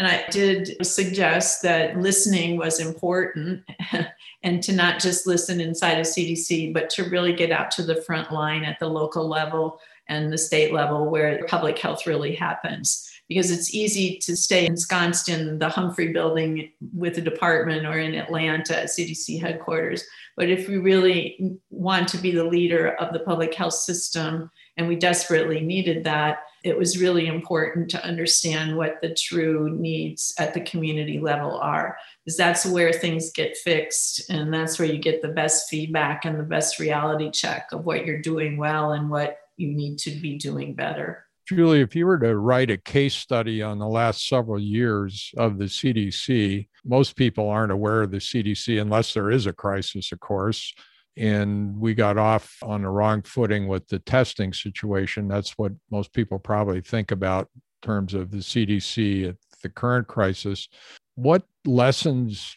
And 0.00 0.08
I 0.08 0.24
did 0.30 0.84
suggest 0.84 1.60
that 1.60 1.98
listening 1.98 2.56
was 2.56 2.80
important 2.80 3.62
and 4.42 4.62
to 4.62 4.72
not 4.72 4.98
just 4.98 5.26
listen 5.26 5.60
inside 5.60 5.98
a 5.98 6.00
CDC, 6.00 6.72
but 6.72 6.88
to 6.90 7.10
really 7.10 7.34
get 7.34 7.52
out 7.52 7.70
to 7.72 7.82
the 7.82 8.00
front 8.00 8.32
line 8.32 8.64
at 8.64 8.78
the 8.78 8.88
local 8.88 9.28
level 9.28 9.78
and 10.08 10.32
the 10.32 10.38
state 10.38 10.72
level 10.72 11.10
where 11.10 11.44
public 11.48 11.78
health 11.78 12.06
really 12.06 12.34
happens. 12.34 13.06
Because 13.28 13.50
it's 13.50 13.74
easy 13.74 14.16
to 14.22 14.34
stay 14.34 14.64
ensconced 14.64 15.28
in 15.28 15.58
the 15.58 15.68
Humphrey 15.68 16.14
building 16.14 16.72
with 16.94 17.16
the 17.16 17.20
department 17.20 17.84
or 17.84 17.98
in 17.98 18.14
Atlanta 18.14 18.80
at 18.80 18.88
CDC 18.88 19.38
headquarters. 19.38 20.02
But 20.34 20.48
if 20.48 20.66
we 20.66 20.78
really 20.78 21.58
want 21.68 22.08
to 22.08 22.16
be 22.16 22.30
the 22.30 22.44
leader 22.44 22.92
of 22.94 23.12
the 23.12 23.20
public 23.20 23.52
health 23.52 23.74
system, 23.74 24.50
and 24.78 24.88
we 24.88 24.96
desperately 24.96 25.60
needed 25.60 26.04
that, 26.04 26.38
it 26.62 26.76
was 26.76 27.00
really 27.00 27.26
important 27.26 27.90
to 27.90 28.04
understand 28.04 28.76
what 28.76 29.00
the 29.00 29.14
true 29.14 29.70
needs 29.78 30.34
at 30.38 30.52
the 30.52 30.60
community 30.60 31.18
level 31.18 31.58
are. 31.58 31.96
Because 32.24 32.36
that's 32.36 32.66
where 32.66 32.92
things 32.92 33.32
get 33.32 33.56
fixed 33.56 34.28
and 34.30 34.52
that's 34.52 34.78
where 34.78 34.88
you 34.88 34.98
get 34.98 35.22
the 35.22 35.28
best 35.28 35.68
feedback 35.68 36.24
and 36.24 36.38
the 36.38 36.44
best 36.44 36.78
reality 36.78 37.30
check 37.30 37.68
of 37.72 37.86
what 37.86 38.04
you're 38.04 38.20
doing 38.20 38.56
well 38.56 38.92
and 38.92 39.10
what 39.10 39.38
you 39.56 39.68
need 39.68 39.98
to 39.98 40.10
be 40.10 40.36
doing 40.36 40.74
better. 40.74 41.26
Julie, 41.48 41.80
if 41.80 41.96
you 41.96 42.06
were 42.06 42.18
to 42.18 42.36
write 42.36 42.70
a 42.70 42.76
case 42.76 43.14
study 43.14 43.60
on 43.60 43.78
the 43.78 43.88
last 43.88 44.28
several 44.28 44.60
years 44.60 45.32
of 45.36 45.58
the 45.58 45.64
CDC, 45.64 46.68
most 46.84 47.16
people 47.16 47.48
aren't 47.48 47.72
aware 47.72 48.02
of 48.02 48.12
the 48.12 48.18
CDC 48.18 48.80
unless 48.80 49.14
there 49.14 49.30
is 49.30 49.46
a 49.46 49.52
crisis, 49.52 50.12
of 50.12 50.20
course 50.20 50.72
and 51.16 51.78
we 51.78 51.94
got 51.94 52.18
off 52.18 52.56
on 52.62 52.82
the 52.82 52.88
wrong 52.88 53.22
footing 53.22 53.66
with 53.68 53.86
the 53.88 53.98
testing 53.98 54.52
situation. 54.52 55.28
That's 55.28 55.58
what 55.58 55.72
most 55.90 56.12
people 56.12 56.38
probably 56.38 56.80
think 56.80 57.10
about 57.10 57.48
in 57.54 57.86
terms 57.86 58.14
of 58.14 58.30
the 58.30 58.38
CDC 58.38 59.28
at 59.28 59.36
the 59.62 59.68
current 59.68 60.06
crisis. 60.06 60.68
What 61.16 61.42
lessons 61.64 62.56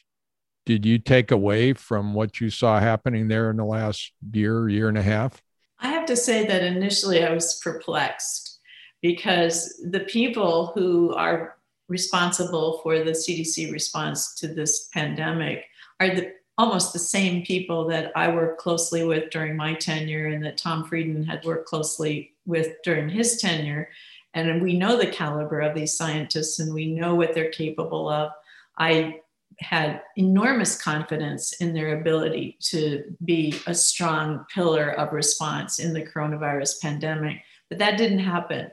did 0.66 0.86
you 0.86 0.98
take 0.98 1.32
away 1.32 1.74
from 1.74 2.14
what 2.14 2.40
you 2.40 2.50
saw 2.50 2.80
happening 2.80 3.28
there 3.28 3.50
in 3.50 3.58
the 3.58 3.66
last 3.66 4.14
year, 4.32 4.70
year 4.70 4.88
and 4.88 4.98
a 4.98 5.04
half? 5.04 5.42
I 5.80 5.88
have 5.88 6.06
to 6.06 6.16
say 6.16 6.46
that 6.48 6.64
initially 6.64 7.24
I 7.24 7.34
was 7.34 7.60
perplexed 7.62 8.60
because 9.02 9.82
the 9.92 10.02
people 10.02 10.72
who 10.74 11.14
are 11.14 11.58
responsible 11.90 12.80
for 12.82 13.00
the 13.00 13.12
CDC 13.12 13.72
response 13.72 14.36
to 14.36 14.48
this 14.48 14.88
pandemic 14.94 15.66
are 16.00 16.10
the 16.10 16.32
almost 16.58 16.94
the 16.94 17.00
same 17.00 17.44
people 17.44 17.88
that 17.88 18.12
I 18.16 18.34
worked 18.34 18.60
closely 18.60 19.04
with 19.04 19.32
during 19.32 19.56
my 19.56 19.74
tenure 19.74 20.28
and 20.28 20.44
that 20.46 20.58
Tom 20.58 20.86
Frieden 20.86 21.24
had 21.24 21.44
worked 21.44 21.68
closely 21.68 22.34
with 22.46 22.76
during 22.84 23.10
his 23.10 23.38
tenure. 23.38 23.90
And 24.36 24.62
we 24.62 24.78
know 24.78 24.98
the 24.98 25.08
caliber 25.08 25.62
of 25.62 25.76
these 25.76 25.98
scientists 25.98 26.60
and 26.60 26.74
we 26.74 26.88
know 26.88 27.16
what 27.16 27.34
they're 27.34 27.52
capable 27.52 28.10
of. 28.10 28.32
I 28.78 29.22
had 29.60 30.02
enormous 30.16 30.80
confidence 30.82 31.54
in 31.54 31.74
their 31.74 32.00
ability 32.00 32.58
to 32.60 33.16
be 33.24 33.56
a 33.68 33.74
strong 33.74 34.46
pillar 34.54 34.92
of 34.92 35.14
response 35.14 35.80
in 35.80 35.94
the 35.94 36.06
coronavirus 36.06 36.82
pandemic, 36.82 37.42
but 37.70 37.78
that 37.80 37.98
didn't 37.98 38.20
happen. 38.20 38.72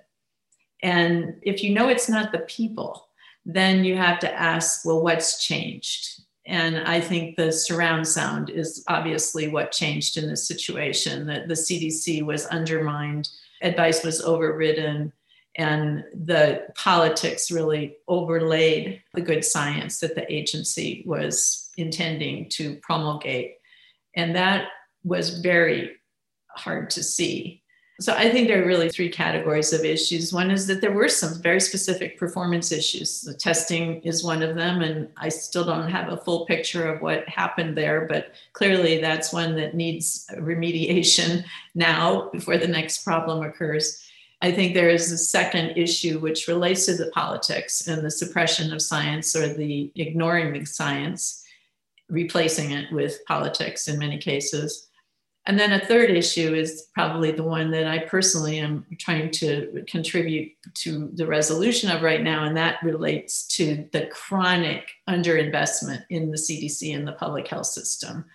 And 0.82 1.36
if 1.42 1.62
you 1.62 1.74
know 1.74 1.88
it's 1.88 2.08
not 2.08 2.32
the 2.32 2.40
people, 2.40 3.08
then 3.44 3.84
you 3.84 3.96
have 3.96 4.18
to 4.20 4.32
ask, 4.32 4.84
well, 4.84 5.02
what's 5.02 5.44
changed? 5.44 6.22
And 6.50 6.78
I 6.78 7.00
think 7.00 7.36
the 7.36 7.52
surround 7.52 8.08
sound 8.08 8.50
is 8.50 8.82
obviously 8.88 9.46
what 9.46 9.70
changed 9.70 10.16
in 10.16 10.28
this 10.28 10.48
situation 10.48 11.28
that 11.28 11.46
the 11.46 11.54
CDC 11.54 12.24
was 12.24 12.44
undermined, 12.46 13.28
advice 13.62 14.02
was 14.02 14.20
overridden, 14.20 15.12
and 15.54 16.02
the 16.12 16.66
politics 16.74 17.52
really 17.52 17.98
overlaid 18.08 19.00
the 19.14 19.20
good 19.20 19.44
science 19.44 20.00
that 20.00 20.16
the 20.16 20.30
agency 20.32 21.04
was 21.06 21.70
intending 21.76 22.48
to 22.48 22.74
promulgate. 22.82 23.58
And 24.16 24.34
that 24.34 24.70
was 25.04 25.38
very 25.38 25.98
hard 26.48 26.90
to 26.90 27.04
see. 27.04 27.59
So 28.00 28.14
I 28.14 28.30
think 28.30 28.48
there 28.48 28.62
are 28.62 28.66
really 28.66 28.88
three 28.88 29.10
categories 29.10 29.74
of 29.74 29.84
issues. 29.84 30.32
One 30.32 30.50
is 30.50 30.66
that 30.68 30.80
there 30.80 30.92
were 30.92 31.10
some 31.10 31.42
very 31.42 31.60
specific 31.60 32.18
performance 32.18 32.72
issues. 32.72 33.20
The 33.20 33.34
testing 33.34 34.00
is 34.02 34.24
one 34.24 34.42
of 34.42 34.56
them, 34.56 34.80
and 34.80 35.08
I 35.18 35.28
still 35.28 35.66
don't 35.66 35.90
have 35.90 36.10
a 36.10 36.16
full 36.16 36.46
picture 36.46 36.90
of 36.90 37.02
what 37.02 37.28
happened 37.28 37.76
there, 37.76 38.06
but 38.06 38.32
clearly 38.54 39.02
that's 39.02 39.34
one 39.34 39.54
that 39.56 39.74
needs 39.74 40.26
remediation 40.38 41.44
now 41.74 42.30
before 42.30 42.56
the 42.56 42.66
next 42.66 43.04
problem 43.04 43.44
occurs. 43.44 44.02
I 44.40 44.50
think 44.50 44.72
there 44.72 44.88
is 44.88 45.12
a 45.12 45.18
second 45.18 45.76
issue 45.76 46.20
which 46.20 46.48
relates 46.48 46.86
to 46.86 46.94
the 46.94 47.10
politics 47.10 47.86
and 47.86 48.02
the 48.02 48.10
suppression 48.10 48.72
of 48.72 48.80
science 48.80 49.36
or 49.36 49.52
the 49.52 49.92
ignoring 49.94 50.54
the 50.54 50.64
science, 50.64 51.44
replacing 52.08 52.70
it 52.70 52.90
with 52.92 53.22
politics 53.26 53.88
in 53.88 53.98
many 53.98 54.16
cases. 54.16 54.89
And 55.46 55.58
then 55.58 55.72
a 55.72 55.84
third 55.84 56.10
issue 56.10 56.54
is 56.54 56.88
probably 56.94 57.32
the 57.32 57.42
one 57.42 57.70
that 57.70 57.86
I 57.86 58.00
personally 58.00 58.58
am 58.58 58.84
trying 58.98 59.30
to 59.32 59.82
contribute 59.88 60.52
to 60.74 61.10
the 61.14 61.26
resolution 61.26 61.90
of 61.90 62.02
right 62.02 62.22
now, 62.22 62.44
and 62.44 62.56
that 62.56 62.82
relates 62.82 63.46
to 63.56 63.88
the 63.92 64.06
chronic 64.06 64.90
underinvestment 65.08 66.04
in 66.10 66.30
the 66.30 66.36
CDC 66.36 66.94
and 66.94 67.08
the 67.08 67.12
public 67.12 67.48
health 67.48 67.66
system. 67.66 68.26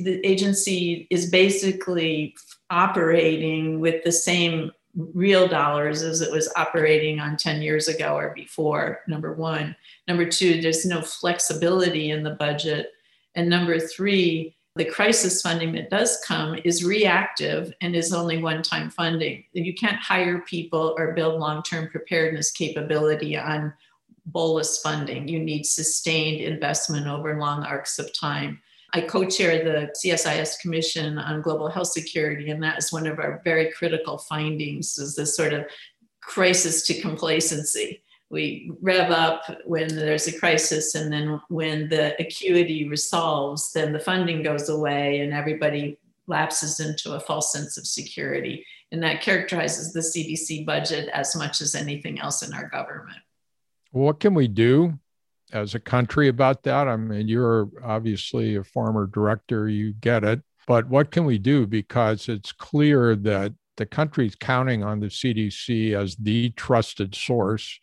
The 0.00 0.26
agency 0.26 1.06
is 1.10 1.30
basically 1.30 2.34
operating 2.70 3.78
with 3.78 4.02
the 4.02 4.12
same 4.12 4.72
real 4.96 5.46
dollars 5.46 6.02
as 6.02 6.20
it 6.20 6.32
was 6.32 6.52
operating 6.56 7.20
on 7.20 7.36
10 7.36 7.62
years 7.62 7.88
ago 7.88 8.16
or 8.16 8.32
before, 8.34 9.00
number 9.06 9.34
one. 9.34 9.76
Number 10.08 10.28
two, 10.28 10.60
there's 10.60 10.86
no 10.86 11.02
flexibility 11.02 12.10
in 12.10 12.22
the 12.22 12.30
budget. 12.30 12.92
And 13.34 13.50
number 13.50 13.78
three, 13.78 14.53
the 14.76 14.84
crisis 14.84 15.40
funding 15.40 15.72
that 15.72 15.90
does 15.90 16.20
come 16.26 16.58
is 16.64 16.84
reactive 16.84 17.72
and 17.80 17.94
is 17.94 18.12
only 18.12 18.42
one 18.42 18.62
time 18.62 18.90
funding. 18.90 19.44
You 19.52 19.72
can't 19.72 20.00
hire 20.00 20.40
people 20.40 20.94
or 20.98 21.12
build 21.12 21.40
long 21.40 21.62
term 21.62 21.88
preparedness 21.88 22.50
capability 22.50 23.36
on 23.36 23.72
bolus 24.26 24.80
funding. 24.80 25.28
You 25.28 25.38
need 25.38 25.64
sustained 25.64 26.40
investment 26.40 27.06
over 27.06 27.38
long 27.38 27.62
arcs 27.62 28.00
of 28.00 28.12
time. 28.18 28.60
I 28.92 29.00
co 29.00 29.24
chair 29.24 29.62
the 29.64 29.92
CSIS 30.04 30.60
Commission 30.60 31.18
on 31.18 31.42
Global 31.42 31.68
Health 31.68 31.88
Security, 31.88 32.50
and 32.50 32.62
that 32.62 32.78
is 32.78 32.92
one 32.92 33.06
of 33.06 33.18
our 33.18 33.40
very 33.44 33.70
critical 33.72 34.18
findings 34.18 34.98
is 34.98 35.14
this 35.14 35.36
sort 35.36 35.52
of 35.52 35.66
crisis 36.20 36.86
to 36.86 37.00
complacency 37.00 38.02
we 38.34 38.72
rev 38.82 39.10
up 39.12 39.44
when 39.64 39.86
there's 39.94 40.26
a 40.26 40.38
crisis 40.38 40.96
and 40.96 41.12
then 41.12 41.40
when 41.48 41.88
the 41.88 42.20
acuity 42.20 42.88
resolves 42.88 43.72
then 43.72 43.92
the 43.92 43.98
funding 43.98 44.42
goes 44.42 44.68
away 44.68 45.20
and 45.20 45.32
everybody 45.32 45.96
lapses 46.26 46.80
into 46.80 47.14
a 47.14 47.20
false 47.20 47.52
sense 47.52 47.76
of 47.76 47.86
security. 47.86 48.66
And 48.90 49.02
that 49.02 49.22
characterizes 49.22 49.92
the 49.92 50.00
cdc 50.00 50.66
budget 50.66 51.08
as 51.10 51.36
much 51.36 51.60
as 51.60 51.74
anything 51.74 52.20
else 52.20 52.42
in 52.42 52.52
our 52.52 52.68
government. 52.68 53.18
What 53.92 54.20
can 54.20 54.34
we 54.34 54.48
do 54.48 54.98
as 55.52 55.74
a 55.74 55.80
country 55.80 56.28
about 56.28 56.64
that? 56.64 56.88
I 56.88 56.96
mean 56.96 57.28
you're 57.28 57.70
obviously 57.82 58.56
a 58.56 58.64
former 58.64 59.06
director 59.06 59.68
you 59.68 59.92
get 59.94 60.24
it 60.24 60.42
but 60.66 60.88
what 60.88 61.10
can 61.10 61.24
we 61.26 61.38
do? 61.38 61.66
Because 61.66 62.28
it's 62.28 62.50
clear 62.52 63.16
that 63.16 63.52
the 63.76 63.86
country's 63.86 64.34
counting 64.34 64.84
on 64.84 65.00
the 65.00 65.06
cdc 65.06 65.94
as 65.94 66.16
the 66.16 66.50
trusted 66.50 67.14
source 67.14 67.78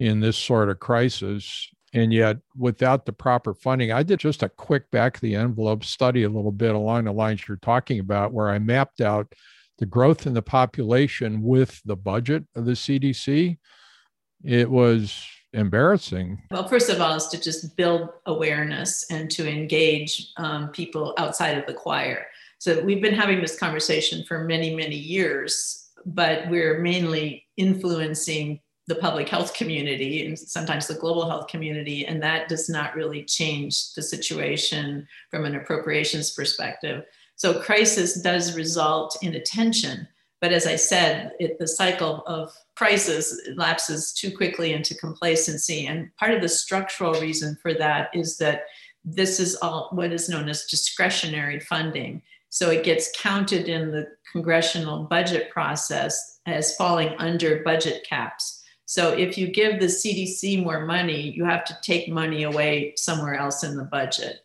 in 0.00 0.20
this 0.20 0.36
sort 0.36 0.68
of 0.68 0.78
crisis. 0.78 1.68
And 1.94 2.12
yet, 2.12 2.38
without 2.56 3.06
the 3.06 3.12
proper 3.12 3.54
funding, 3.54 3.92
I 3.92 4.02
did 4.02 4.20
just 4.20 4.42
a 4.42 4.48
quick 4.48 4.90
back 4.90 5.16
of 5.16 5.20
the 5.22 5.34
envelope 5.34 5.84
study 5.84 6.24
a 6.24 6.28
little 6.28 6.52
bit 6.52 6.74
along 6.74 7.04
the 7.04 7.12
lines 7.12 7.48
you're 7.48 7.56
talking 7.56 7.98
about, 7.98 8.32
where 8.32 8.50
I 8.50 8.58
mapped 8.58 9.00
out 9.00 9.32
the 9.78 9.86
growth 9.86 10.26
in 10.26 10.34
the 10.34 10.42
population 10.42 11.42
with 11.42 11.80
the 11.84 11.96
budget 11.96 12.44
of 12.54 12.66
the 12.66 12.72
CDC. 12.72 13.56
It 14.44 14.70
was 14.70 15.24
embarrassing. 15.52 16.42
Well, 16.50 16.68
first 16.68 16.90
of 16.90 17.00
all, 17.00 17.14
is 17.14 17.26
to 17.28 17.40
just 17.40 17.76
build 17.76 18.10
awareness 18.26 19.10
and 19.10 19.30
to 19.30 19.48
engage 19.48 20.32
um, 20.36 20.68
people 20.68 21.14
outside 21.16 21.56
of 21.56 21.66
the 21.66 21.74
choir. 21.74 22.26
So 22.58 22.82
we've 22.82 23.00
been 23.00 23.14
having 23.14 23.40
this 23.40 23.58
conversation 23.58 24.24
for 24.24 24.44
many, 24.44 24.74
many 24.74 24.96
years, 24.96 25.90
but 26.04 26.48
we're 26.50 26.80
mainly 26.80 27.46
influencing 27.56 28.60
the 28.88 28.96
public 28.96 29.28
health 29.28 29.52
community 29.52 30.26
and 30.26 30.36
sometimes 30.38 30.86
the 30.86 30.94
global 30.94 31.28
health 31.28 31.46
community. 31.46 32.06
And 32.06 32.22
that 32.22 32.48
does 32.48 32.70
not 32.70 32.96
really 32.96 33.22
change 33.22 33.92
the 33.92 34.02
situation 34.02 35.06
from 35.30 35.44
an 35.44 35.54
appropriations 35.54 36.32
perspective. 36.32 37.04
So 37.36 37.60
crisis 37.60 38.20
does 38.20 38.56
result 38.56 39.18
in 39.22 39.34
attention. 39.34 40.08
But 40.40 40.52
as 40.52 40.66
I 40.66 40.76
said, 40.76 41.32
it, 41.38 41.58
the 41.58 41.68
cycle 41.68 42.22
of 42.26 42.56
crisis 42.76 43.38
lapses 43.56 44.12
too 44.12 44.34
quickly 44.34 44.72
into 44.72 44.94
complacency. 44.94 45.86
And 45.86 46.14
part 46.16 46.32
of 46.32 46.40
the 46.40 46.48
structural 46.48 47.20
reason 47.20 47.58
for 47.60 47.74
that 47.74 48.08
is 48.14 48.38
that 48.38 48.62
this 49.04 49.38
is 49.38 49.56
all 49.56 49.90
what 49.92 50.12
is 50.12 50.30
known 50.30 50.48
as 50.48 50.64
discretionary 50.64 51.60
funding. 51.60 52.22
So 52.48 52.70
it 52.70 52.84
gets 52.84 53.12
counted 53.20 53.68
in 53.68 53.90
the 53.90 54.08
congressional 54.32 55.04
budget 55.04 55.50
process 55.50 56.40
as 56.46 56.74
falling 56.76 57.14
under 57.18 57.62
budget 57.62 58.06
caps. 58.08 58.57
So 58.88 59.10
if 59.10 59.36
you 59.36 59.48
give 59.48 59.80
the 59.80 59.86
CDC 59.86 60.64
more 60.64 60.86
money, 60.86 61.20
you 61.20 61.44
have 61.44 61.66
to 61.66 61.76
take 61.82 62.08
money 62.08 62.44
away 62.44 62.94
somewhere 62.96 63.34
else 63.34 63.62
in 63.62 63.76
the 63.76 63.84
budget, 63.84 64.38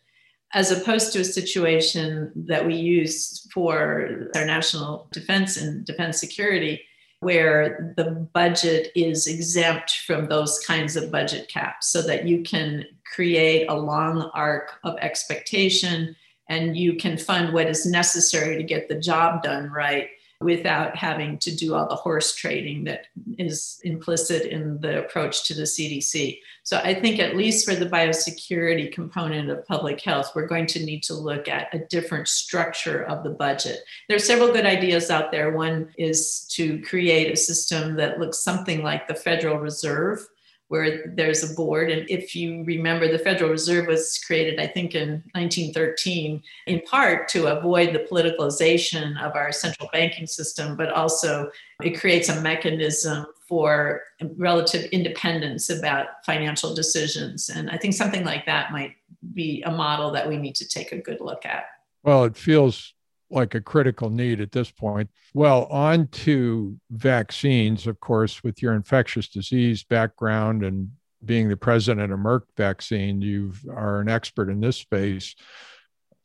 as 0.53 0.69
opposed 0.69 1.13
to 1.13 1.21
a 1.21 1.23
situation 1.23 2.29
that 2.35 2.67
we 2.67 2.75
use 2.75 3.47
for 3.53 4.29
our 4.35 4.45
national 4.45 5.07
defense 5.13 5.55
and 5.55 5.85
defense 5.85 6.19
security, 6.19 6.81
where 7.21 7.93
the 7.95 8.27
budget 8.33 8.91
is 8.97 9.27
exempt 9.27 9.91
from 10.05 10.27
those 10.27 10.59
kinds 10.67 10.97
of 10.97 11.09
budget 11.09 11.47
caps 11.47 11.88
so 11.88 12.01
that 12.01 12.27
you 12.27 12.43
can 12.43 12.83
create 13.15 13.67
a 13.67 13.73
long 13.73 14.29
arc 14.33 14.73
of 14.83 14.97
expectation 14.97 16.13
and 16.50 16.75
you 16.75 16.95
can 16.97 17.17
fund 17.17 17.53
what 17.53 17.67
is 17.69 17.85
necessary 17.85 18.57
to 18.57 18.63
get 18.63 18.89
the 18.89 19.00
job 19.00 19.41
done 19.41 19.71
right 19.71 20.09
without 20.43 20.95
having 20.95 21.38
to 21.39 21.55
do 21.55 21.73
all 21.73 21.88
the 21.88 21.95
horse 21.95 22.35
trading 22.35 22.83
that 22.83 23.07
is 23.38 23.79
implicit 23.83 24.45
in 24.45 24.79
the 24.79 25.00
approach 25.00 25.45
to 25.45 25.53
the 25.53 25.63
CDC. 25.63 26.39
So 26.63 26.77
I 26.77 26.93
think 26.93 27.19
at 27.19 27.35
least 27.35 27.67
for 27.67 27.75
the 27.75 27.85
biosecurity 27.85 28.91
component 28.91 29.50
of 29.50 29.65
public 29.67 30.01
health, 30.01 30.31
we're 30.35 30.47
going 30.47 30.67
to 30.67 30.85
need 30.85 31.03
to 31.03 31.13
look 31.13 31.47
at 31.47 31.73
a 31.73 31.85
different 31.89 32.27
structure 32.27 33.03
of 33.03 33.23
the 33.23 33.31
budget. 33.31 33.79
There 34.07 34.15
are 34.15 34.19
several 34.19 34.51
good 34.51 34.65
ideas 34.65 35.09
out 35.09 35.31
there. 35.31 35.51
One 35.51 35.93
is 35.97 36.45
to 36.53 36.81
create 36.81 37.31
a 37.31 37.38
system 37.38 37.95
that 37.95 38.19
looks 38.19 38.43
something 38.43 38.83
like 38.83 39.07
the 39.07 39.15
Federal 39.15 39.57
Reserve 39.57 40.27
where 40.73 41.05
there's 41.05 41.43
a 41.43 41.53
board. 41.53 41.91
And 41.91 42.09
if 42.09 42.35
you 42.35 42.63
remember, 42.63 43.07
the 43.07 43.19
Federal 43.19 43.51
Reserve 43.51 43.85
was 43.85 44.19
created, 44.25 44.59
I 44.59 44.65
think, 44.65 44.95
in 44.95 45.21
1913, 45.33 46.41
in 46.65 46.81
part 46.81 47.27
to 47.27 47.55
avoid 47.55 47.93
the 47.93 47.99
politicalization 47.99 49.21
of 49.21 49.35
our 49.35 49.51
central 49.51 49.87
banking 49.93 50.25
system, 50.25 50.75
but 50.75 50.89
also 50.89 51.51
it 51.83 51.99
creates 51.99 52.29
a 52.29 52.41
mechanism 52.41 53.27
for 53.47 54.01
relative 54.35 54.85
independence 54.85 55.69
about 55.69 56.07
financial 56.25 56.73
decisions. 56.73 57.49
And 57.49 57.69
I 57.69 57.77
think 57.77 57.93
something 57.93 58.25
like 58.25 58.47
that 58.47 58.71
might 58.71 58.95
be 59.35 59.61
a 59.67 59.71
model 59.71 60.09
that 60.13 60.27
we 60.27 60.37
need 60.37 60.55
to 60.55 60.67
take 60.67 60.91
a 60.91 60.97
good 60.97 61.21
look 61.21 61.45
at. 61.45 61.65
Well, 62.01 62.23
it 62.23 62.35
feels 62.35 62.95
like 63.33 63.55
a 63.55 63.61
critical 63.61 64.09
need 64.09 64.39
at 64.39 64.51
this 64.51 64.71
point. 64.71 65.09
Well, 65.33 65.65
on 65.65 66.07
to 66.07 66.77
vaccines, 66.91 67.87
of 67.87 67.99
course, 67.99 68.43
with 68.43 68.61
your 68.61 68.73
infectious 68.73 69.27
disease 69.27 69.83
background 69.83 70.63
and 70.63 70.91
being 71.25 71.49
the 71.49 71.57
president 71.57 72.11
of 72.11 72.19
Merck 72.19 72.41
Vaccine, 72.57 73.21
you 73.21 73.53
are 73.69 74.01
an 74.01 74.09
expert 74.09 74.49
in 74.49 74.59
this 74.59 74.77
space. 74.77 75.35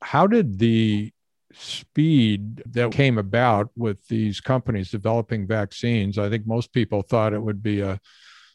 How 0.03 0.27
did 0.27 0.59
the 0.59 1.13
speed 1.53 2.63
that 2.67 2.93
came 2.93 3.19
about 3.19 3.71
with 3.77 4.07
these 4.09 4.41
companies 4.41 4.91
developing 4.91 5.47
vaccines? 5.47 6.19
I 6.19 6.29
think 6.29 6.47
most 6.47 6.73
people 6.73 7.03
thought 7.03 7.33
it 7.33 7.43
would 7.43 7.63
be 7.63 7.81
a 7.81 8.01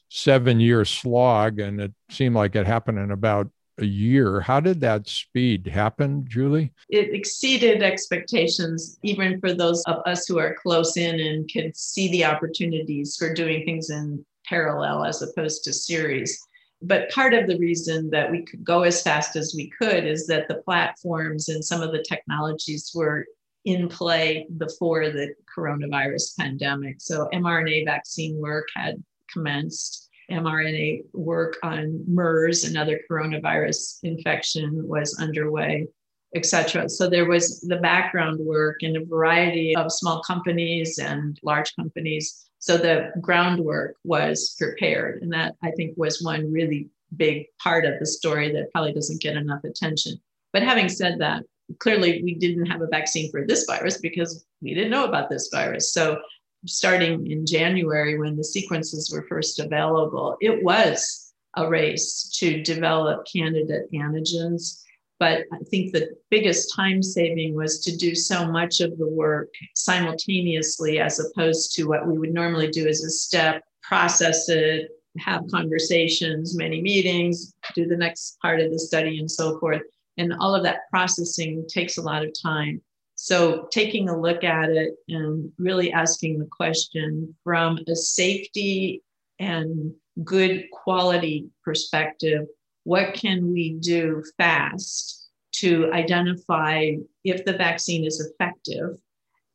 seven 0.09 0.59
year 0.59 0.85
slog, 0.85 1.59
and 1.59 1.81
it 1.81 1.93
seemed 2.09 2.35
like 2.35 2.55
it 2.55 2.67
happened 2.67 2.99
in 2.99 3.11
about 3.11 3.49
a 3.79 3.85
year. 3.85 4.39
How 4.39 4.59
did 4.59 4.79
that 4.81 5.07
speed 5.07 5.67
happen, 5.67 6.25
Julie? 6.27 6.73
It 6.89 7.13
exceeded 7.13 7.81
expectations, 7.81 8.99
even 9.03 9.39
for 9.39 9.53
those 9.53 9.83
of 9.83 10.01
us 10.05 10.25
who 10.27 10.37
are 10.39 10.55
close 10.61 10.97
in 10.97 11.19
and 11.19 11.47
can 11.49 11.73
see 11.73 12.09
the 12.11 12.25
opportunities 12.25 13.15
for 13.17 13.33
doing 13.33 13.65
things 13.65 13.89
in 13.89 14.25
parallel 14.45 15.05
as 15.05 15.21
opposed 15.21 15.63
to 15.63 15.73
series. 15.73 16.39
But 16.81 17.09
part 17.11 17.33
of 17.33 17.47
the 17.47 17.57
reason 17.57 18.09
that 18.09 18.29
we 18.29 18.43
could 18.43 18.63
go 18.63 18.83
as 18.83 19.01
fast 19.01 19.35
as 19.35 19.53
we 19.55 19.69
could 19.69 20.05
is 20.05 20.27
that 20.27 20.47
the 20.47 20.61
platforms 20.63 21.47
and 21.47 21.63
some 21.63 21.81
of 21.81 21.93
the 21.93 22.03
technologies 22.07 22.91
were 22.93 23.25
in 23.65 23.87
play 23.87 24.45
before 24.57 25.09
the 25.09 25.33
coronavirus 25.57 26.37
pandemic. 26.37 26.97
So 26.99 27.29
mRNA 27.33 27.85
vaccine 27.85 28.37
work 28.37 28.67
had 28.75 29.01
commenced 29.31 30.09
mRNA 30.33 31.05
work 31.13 31.57
on 31.63 32.03
MERS, 32.07 32.63
another 32.65 32.99
coronavirus 33.09 33.99
infection, 34.03 34.87
was 34.87 35.17
underway, 35.19 35.87
etc. 36.35 36.89
So 36.89 37.09
there 37.09 37.27
was 37.27 37.61
the 37.61 37.77
background 37.77 38.39
work 38.39 38.81
in 38.81 38.97
a 38.97 39.05
variety 39.05 39.75
of 39.75 39.91
small 39.91 40.21
companies 40.23 40.99
and 40.99 41.39
large 41.43 41.75
companies. 41.75 42.49
So 42.59 42.77
the 42.77 43.11
groundwork 43.21 43.95
was 44.03 44.55
prepared. 44.57 45.21
And 45.21 45.31
that 45.33 45.55
I 45.63 45.71
think 45.71 45.93
was 45.97 46.21
one 46.21 46.51
really 46.51 46.89
big 47.15 47.45
part 47.61 47.85
of 47.85 47.99
the 47.99 48.05
story 48.05 48.51
that 48.51 48.71
probably 48.71 48.93
doesn't 48.93 49.21
get 49.21 49.35
enough 49.35 49.63
attention. 49.63 50.19
But 50.51 50.63
having 50.63 50.89
said 50.89 51.19
that, 51.19 51.43
clearly 51.79 52.21
we 52.23 52.35
didn't 52.35 52.65
have 52.65 52.81
a 52.81 52.87
vaccine 52.87 53.31
for 53.31 53.45
this 53.45 53.65
virus 53.65 53.97
because 53.99 54.45
we 54.61 54.73
didn't 54.73 54.91
know 54.91 55.05
about 55.05 55.29
this 55.29 55.49
virus. 55.51 55.93
So 55.93 56.19
starting 56.65 57.29
in 57.29 57.45
January 57.45 58.17
when 58.17 58.35
the 58.35 58.43
sequences 58.43 59.11
were 59.11 59.27
first 59.27 59.59
available, 59.59 60.37
it 60.41 60.63
was 60.63 61.33
a 61.55 61.67
race 61.67 62.29
to 62.39 62.63
develop 62.63 63.27
candidate 63.31 63.91
antigens. 63.93 64.81
But 65.19 65.45
I 65.53 65.59
think 65.69 65.91
the 65.91 66.09
biggest 66.29 66.73
time 66.75 67.03
saving 67.03 67.55
was 67.55 67.79
to 67.81 67.95
do 67.95 68.15
so 68.15 68.51
much 68.51 68.81
of 68.81 68.97
the 68.97 69.07
work 69.07 69.49
simultaneously 69.75 70.99
as 70.99 71.19
opposed 71.19 71.73
to 71.75 71.85
what 71.85 72.07
we 72.07 72.17
would 72.17 72.33
normally 72.33 72.69
do 72.69 72.87
as 72.87 73.03
a 73.03 73.09
step, 73.09 73.63
process 73.83 74.49
it, 74.49 74.89
have 75.19 75.43
conversations, 75.51 76.57
many 76.57 76.81
meetings, 76.81 77.53
do 77.75 77.87
the 77.87 77.95
next 77.95 78.37
part 78.41 78.59
of 78.59 78.71
the 78.71 78.79
study, 78.79 79.19
and 79.19 79.29
so 79.29 79.59
forth. 79.59 79.81
And 80.17 80.33
all 80.39 80.55
of 80.55 80.63
that 80.63 80.89
processing 80.89 81.65
takes 81.67 81.97
a 81.97 82.01
lot 82.01 82.25
of 82.25 82.33
time. 82.41 82.81
So, 83.23 83.69
taking 83.71 84.09
a 84.09 84.19
look 84.19 84.43
at 84.43 84.69
it 84.69 84.95
and 85.07 85.49
really 85.57 85.93
asking 85.93 86.39
the 86.39 86.49
question 86.51 87.33
from 87.41 87.79
a 87.87 87.95
safety 87.95 89.01
and 89.39 89.93
good 90.25 90.65
quality 90.73 91.47
perspective 91.63 92.47
what 92.83 93.13
can 93.13 93.53
we 93.53 93.77
do 93.79 94.25
fast 94.37 95.29
to 95.53 95.89
identify 95.93 96.95
if 97.23 97.45
the 97.45 97.53
vaccine 97.53 98.03
is 98.03 98.19
effective 98.19 98.97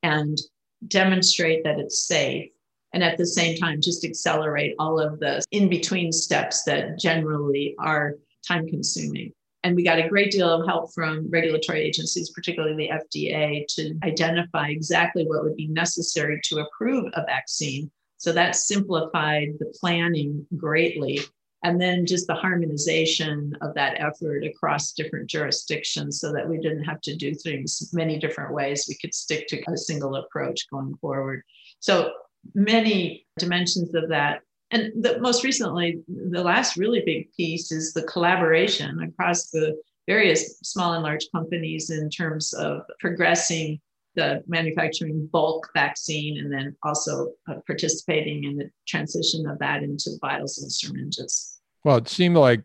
and 0.02 0.38
demonstrate 0.86 1.62
that 1.64 1.78
it's 1.78 2.06
safe? 2.06 2.50
And 2.94 3.04
at 3.04 3.18
the 3.18 3.26
same 3.26 3.58
time, 3.58 3.82
just 3.82 4.02
accelerate 4.02 4.76
all 4.78 4.98
of 4.98 5.20
the 5.20 5.44
in 5.50 5.68
between 5.68 6.10
steps 6.10 6.64
that 6.64 6.98
generally 6.98 7.74
are 7.78 8.14
time 8.46 8.66
consuming. 8.66 9.34
And 9.64 9.74
we 9.74 9.82
got 9.82 9.98
a 9.98 10.08
great 10.08 10.30
deal 10.30 10.48
of 10.48 10.66
help 10.66 10.94
from 10.94 11.28
regulatory 11.30 11.80
agencies, 11.80 12.30
particularly 12.30 12.76
the 12.76 12.90
FDA, 12.94 13.66
to 13.74 13.98
identify 14.04 14.68
exactly 14.68 15.24
what 15.26 15.42
would 15.42 15.56
be 15.56 15.66
necessary 15.66 16.40
to 16.44 16.60
approve 16.60 17.10
a 17.14 17.24
vaccine. 17.24 17.90
So 18.18 18.32
that 18.32 18.56
simplified 18.56 19.48
the 19.58 19.72
planning 19.80 20.46
greatly. 20.56 21.20
And 21.64 21.80
then 21.80 22.06
just 22.06 22.28
the 22.28 22.34
harmonization 22.34 23.52
of 23.60 23.74
that 23.74 24.00
effort 24.00 24.44
across 24.44 24.92
different 24.92 25.28
jurisdictions 25.28 26.20
so 26.20 26.32
that 26.32 26.48
we 26.48 26.58
didn't 26.58 26.84
have 26.84 27.00
to 27.02 27.16
do 27.16 27.34
things 27.34 27.90
many 27.92 28.16
different 28.16 28.54
ways. 28.54 28.86
We 28.88 28.96
could 29.00 29.12
stick 29.12 29.48
to 29.48 29.60
a 29.68 29.76
single 29.76 30.14
approach 30.14 30.70
going 30.70 30.94
forward. 31.00 31.42
So 31.80 32.12
many 32.54 33.26
dimensions 33.38 33.92
of 33.94 34.08
that 34.10 34.42
and 34.70 34.92
the, 35.02 35.18
most 35.20 35.44
recently, 35.44 36.00
the 36.08 36.42
last 36.42 36.76
really 36.76 37.02
big 37.04 37.32
piece 37.32 37.72
is 37.72 37.92
the 37.92 38.02
collaboration 38.02 39.00
across 39.02 39.50
the 39.50 39.80
various 40.06 40.58
small 40.60 40.94
and 40.94 41.02
large 41.02 41.26
companies 41.34 41.90
in 41.90 42.10
terms 42.10 42.52
of 42.54 42.82
progressing 43.00 43.80
the 44.14 44.42
manufacturing 44.46 45.28
bulk 45.32 45.70
vaccine 45.74 46.38
and 46.38 46.52
then 46.52 46.74
also 46.82 47.32
uh, 47.48 47.54
participating 47.66 48.44
in 48.44 48.56
the 48.56 48.70
transition 48.86 49.46
of 49.46 49.58
that 49.58 49.82
into 49.82 50.10
vials 50.20 50.58
and 50.58 50.72
syringes. 50.72 51.60
Well, 51.84 51.98
it 51.98 52.08
seemed 52.08 52.36
like 52.36 52.62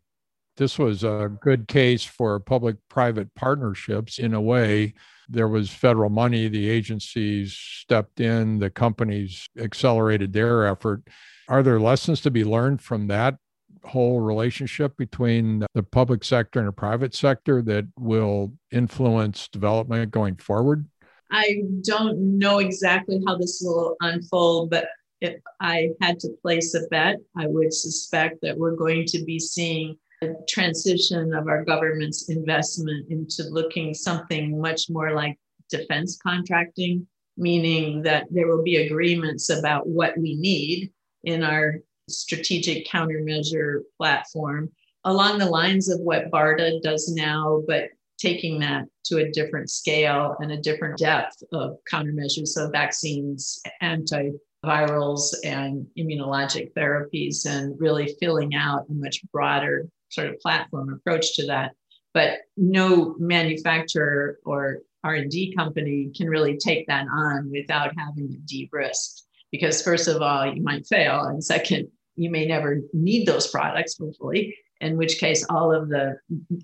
this 0.58 0.80
was 0.80 1.04
a 1.04 1.32
good 1.42 1.68
case 1.68 2.04
for 2.04 2.40
public 2.40 2.78
private 2.90 3.34
partnerships 3.36 4.20
in 4.20 4.34
a 4.34 4.42
way. 4.42 4.94
There 5.34 5.48
was 5.48 5.72
federal 5.72 6.12
money, 6.12 6.48
the 6.48 6.70
agencies 6.70 7.58
stepped 7.58 8.20
in, 8.20 8.60
the 8.60 8.70
companies 8.70 9.48
accelerated 9.58 10.32
their 10.32 10.68
effort. 10.68 11.02
Are 11.50 11.64
there 11.64 11.80
lessons 11.80 12.22
to 12.22 12.32
be 12.32 12.44
learned 12.44 12.82
from 12.82 13.08
that 13.08 13.38
whole 13.84 14.22
relationship 14.22 14.96
between 14.96 15.66
the 15.74 15.82
public 15.82 16.24
sector 16.24 16.60
and 16.60 16.68
the 16.68 16.74
private 16.74 17.16
sector 17.16 17.64
that 17.64 17.86
will 17.98 18.54
influence 18.72 19.48
development 19.48 20.12
going 20.12 20.36
forward? 20.36 20.86
I 21.32 21.64
don't 21.82 22.38
know 22.38 22.60
exactly 22.60 23.20
how 23.26 23.36
this 23.36 23.60
will 23.66 23.96
unfold, 24.02 24.70
but 24.70 24.86
if 25.20 25.42
I 25.60 25.90
had 26.00 26.20
to 26.20 26.30
place 26.44 26.76
a 26.76 26.82
bet, 26.92 27.18
I 27.36 27.48
would 27.48 27.74
suspect 27.74 28.38
that 28.44 28.56
we're 28.56 28.76
going 28.76 29.06
to 29.08 29.24
be 29.24 29.40
seeing 29.40 29.98
transition 30.48 31.34
of 31.34 31.48
our 31.48 31.64
government's 31.64 32.30
investment 32.30 33.10
into 33.10 33.44
looking 33.50 33.94
something 33.94 34.60
much 34.60 34.90
more 34.90 35.14
like 35.14 35.38
defense 35.70 36.20
contracting, 36.22 37.08
meaning 37.38 38.02
that 38.04 38.26
there 38.32 38.48
will 38.48 38.64
be 38.64 38.78
agreements 38.78 39.50
about 39.50 39.88
what 39.88 40.18
we 40.18 40.36
need 40.36 40.92
in 41.24 41.44
our 41.44 41.76
strategic 42.10 42.88
countermeasure 42.88 43.80
platform 43.98 44.70
along 45.06 45.38
the 45.38 45.46
lines 45.46 45.90
of 45.90 46.00
what 46.00 46.32
BARDA 46.32 46.82
does 46.82 47.12
now, 47.14 47.62
but 47.68 47.90
taking 48.18 48.60
that 48.60 48.86
to 49.06 49.18
a 49.18 49.32
different 49.32 49.70
scale 49.70 50.36
and 50.40 50.52
a 50.52 50.62
different 50.62 50.98
depth 50.98 51.44
of 51.52 51.78
countermeasures. 51.92 52.48
So, 52.48 52.70
vaccines, 52.70 53.62
antivirals, 53.82 55.34
and 55.44 55.86
immunologic 55.98 56.74
therapies, 56.74 57.46
and 57.46 57.76
really 57.80 58.16
filling 58.20 58.56
out 58.56 58.86
a 58.90 58.94
much 58.94 59.22
broader 59.32 59.88
sort 60.14 60.28
of 60.28 60.40
platform 60.40 60.94
approach 60.94 61.36
to 61.36 61.48
that. 61.48 61.72
But 62.14 62.40
no 62.58 63.16
manufacturer 63.18 64.38
or 64.46 64.80
R&D 65.04 65.56
company 65.58 66.12
can 66.16 66.30
really 66.30 66.58
take 66.58 66.88
that 66.88 67.08
on 67.12 67.52
without 67.52 67.92
having 67.98 68.32
it 68.32 68.46
de-risked. 68.46 69.24
Because 69.52 69.82
first 69.82 70.08
of 70.08 70.22
all, 70.22 70.46
you 70.46 70.64
might 70.64 70.88
fail, 70.88 71.26
and 71.26 71.44
second, 71.44 71.88
you 72.16 72.30
may 72.30 72.46
never 72.46 72.82
need 72.94 73.28
those 73.28 73.48
products, 73.48 73.98
hopefully 74.00 74.56
in 74.82 74.98
which 74.98 75.18
case 75.18 75.46
all 75.50 75.74
of 75.74 75.90
the 75.90 76.16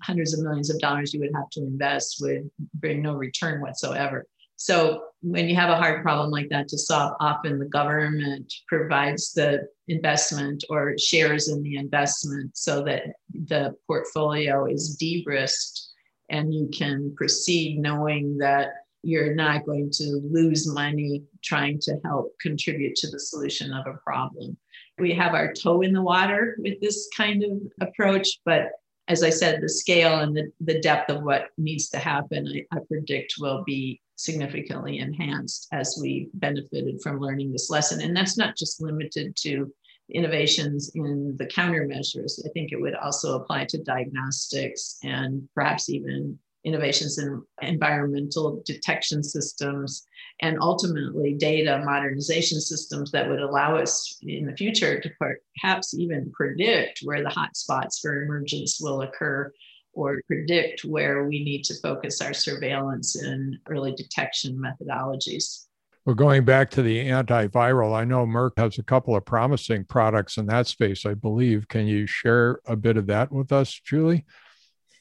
hundreds 0.02 0.34
of 0.34 0.44
millions 0.44 0.70
of 0.70 0.78
dollars 0.78 1.14
you 1.14 1.20
would 1.20 1.32
have 1.34 1.48
to 1.50 1.60
invest 1.62 2.18
would 2.20 2.50
bring 2.74 3.02
no 3.02 3.14
return 3.14 3.60
whatsoever. 3.60 4.26
So 4.56 5.04
when 5.22 5.48
you 5.48 5.56
have 5.56 5.70
a 5.70 5.76
hard 5.76 6.02
problem 6.02 6.30
like 6.30 6.50
that 6.50 6.68
to 6.68 6.78
solve, 6.78 7.14
often 7.18 7.58
the 7.58 7.64
government 7.64 8.52
provides 8.68 9.32
the 9.32 9.66
investment 9.90 10.64
or 10.70 10.96
shares 10.98 11.48
in 11.48 11.62
the 11.62 11.76
investment 11.76 12.56
so 12.56 12.82
that 12.84 13.02
the 13.46 13.74
portfolio 13.86 14.66
is 14.66 14.96
de-risked 14.96 15.88
and 16.30 16.54
you 16.54 16.68
can 16.72 17.14
proceed 17.16 17.78
knowing 17.78 18.38
that 18.38 18.68
you're 19.02 19.34
not 19.34 19.64
going 19.64 19.90
to 19.90 20.20
lose 20.30 20.72
money 20.72 21.22
trying 21.42 21.78
to 21.80 21.96
help 22.04 22.32
contribute 22.40 22.94
to 22.94 23.10
the 23.10 23.18
solution 23.18 23.72
of 23.72 23.86
a 23.86 23.98
problem 24.04 24.56
we 25.00 25.14
have 25.14 25.34
our 25.34 25.52
toe 25.52 25.80
in 25.80 25.92
the 25.92 26.02
water 26.02 26.56
with 26.58 26.80
this 26.80 27.08
kind 27.16 27.42
of 27.42 27.50
approach. 27.80 28.28
But 28.44 28.70
as 29.08 29.22
I 29.22 29.30
said, 29.30 29.60
the 29.60 29.68
scale 29.68 30.20
and 30.20 30.36
the, 30.36 30.52
the 30.60 30.80
depth 30.80 31.10
of 31.10 31.22
what 31.22 31.48
needs 31.58 31.88
to 31.90 31.98
happen, 31.98 32.46
I, 32.46 32.76
I 32.76 32.80
predict 32.86 33.34
will 33.40 33.64
be 33.64 34.00
significantly 34.16 34.98
enhanced 34.98 35.66
as 35.72 35.98
we 36.00 36.28
benefited 36.34 37.00
from 37.02 37.20
learning 37.20 37.50
this 37.50 37.70
lesson. 37.70 38.02
And 38.02 38.14
that's 38.14 38.36
not 38.36 38.56
just 38.56 38.82
limited 38.82 39.34
to 39.36 39.72
innovations 40.12 40.92
in 40.94 41.36
the 41.38 41.46
countermeasures. 41.46 42.44
I 42.44 42.50
think 42.50 42.72
it 42.72 42.80
would 42.80 42.94
also 42.94 43.40
apply 43.40 43.66
to 43.66 43.82
diagnostics 43.82 44.98
and 45.02 45.48
perhaps 45.54 45.88
even 45.88 46.38
innovations 46.64 47.18
in 47.18 47.42
environmental 47.62 48.62
detection 48.66 49.22
systems, 49.22 50.06
and 50.42 50.58
ultimately 50.60 51.34
data 51.34 51.82
modernization 51.84 52.60
systems 52.60 53.10
that 53.10 53.28
would 53.28 53.40
allow 53.40 53.76
us 53.76 54.18
in 54.22 54.46
the 54.46 54.56
future 54.56 55.00
to 55.00 55.10
perhaps 55.18 55.94
even 55.94 56.30
predict 56.32 57.00
where 57.04 57.22
the 57.22 57.30
hotspots 57.30 58.00
for 58.00 58.22
emergence 58.22 58.78
will 58.80 59.02
occur 59.02 59.50
or 59.92 60.20
predict 60.26 60.84
where 60.84 61.24
we 61.24 61.42
need 61.42 61.64
to 61.64 61.74
focus 61.80 62.20
our 62.20 62.34
surveillance 62.34 63.16
and 63.16 63.56
early 63.68 63.92
detection 63.92 64.56
methodologies. 64.56 65.66
Well, 66.06 66.14
going 66.14 66.44
back 66.46 66.70
to 66.70 66.82
the 66.82 66.98
antiviral, 67.08 67.94
I 67.94 68.04
know 68.04 68.24
Merck 68.24 68.52
has 68.56 68.78
a 68.78 68.82
couple 68.82 69.14
of 69.14 69.24
promising 69.26 69.84
products 69.84 70.38
in 70.38 70.46
that 70.46 70.66
space, 70.66 71.04
I 71.04 71.12
believe. 71.12 71.68
Can 71.68 71.86
you 71.86 72.06
share 72.06 72.60
a 72.66 72.74
bit 72.74 72.96
of 72.96 73.06
that 73.08 73.30
with 73.30 73.52
us, 73.52 73.78
Julie? 73.84 74.24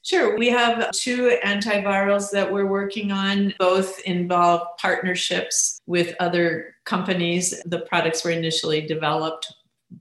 Sure. 0.01 0.37
We 0.37 0.49
have 0.49 0.91
two 0.91 1.37
antivirals 1.45 2.31
that 2.31 2.51
we're 2.51 2.65
working 2.65 3.11
on. 3.11 3.53
Both 3.59 3.99
involve 4.01 4.61
partnerships 4.77 5.81
with 5.85 6.15
other 6.19 6.75
companies. 6.85 7.61
The 7.65 7.79
products 7.81 8.23
were 8.25 8.31
initially 8.31 8.81
developed 8.81 9.53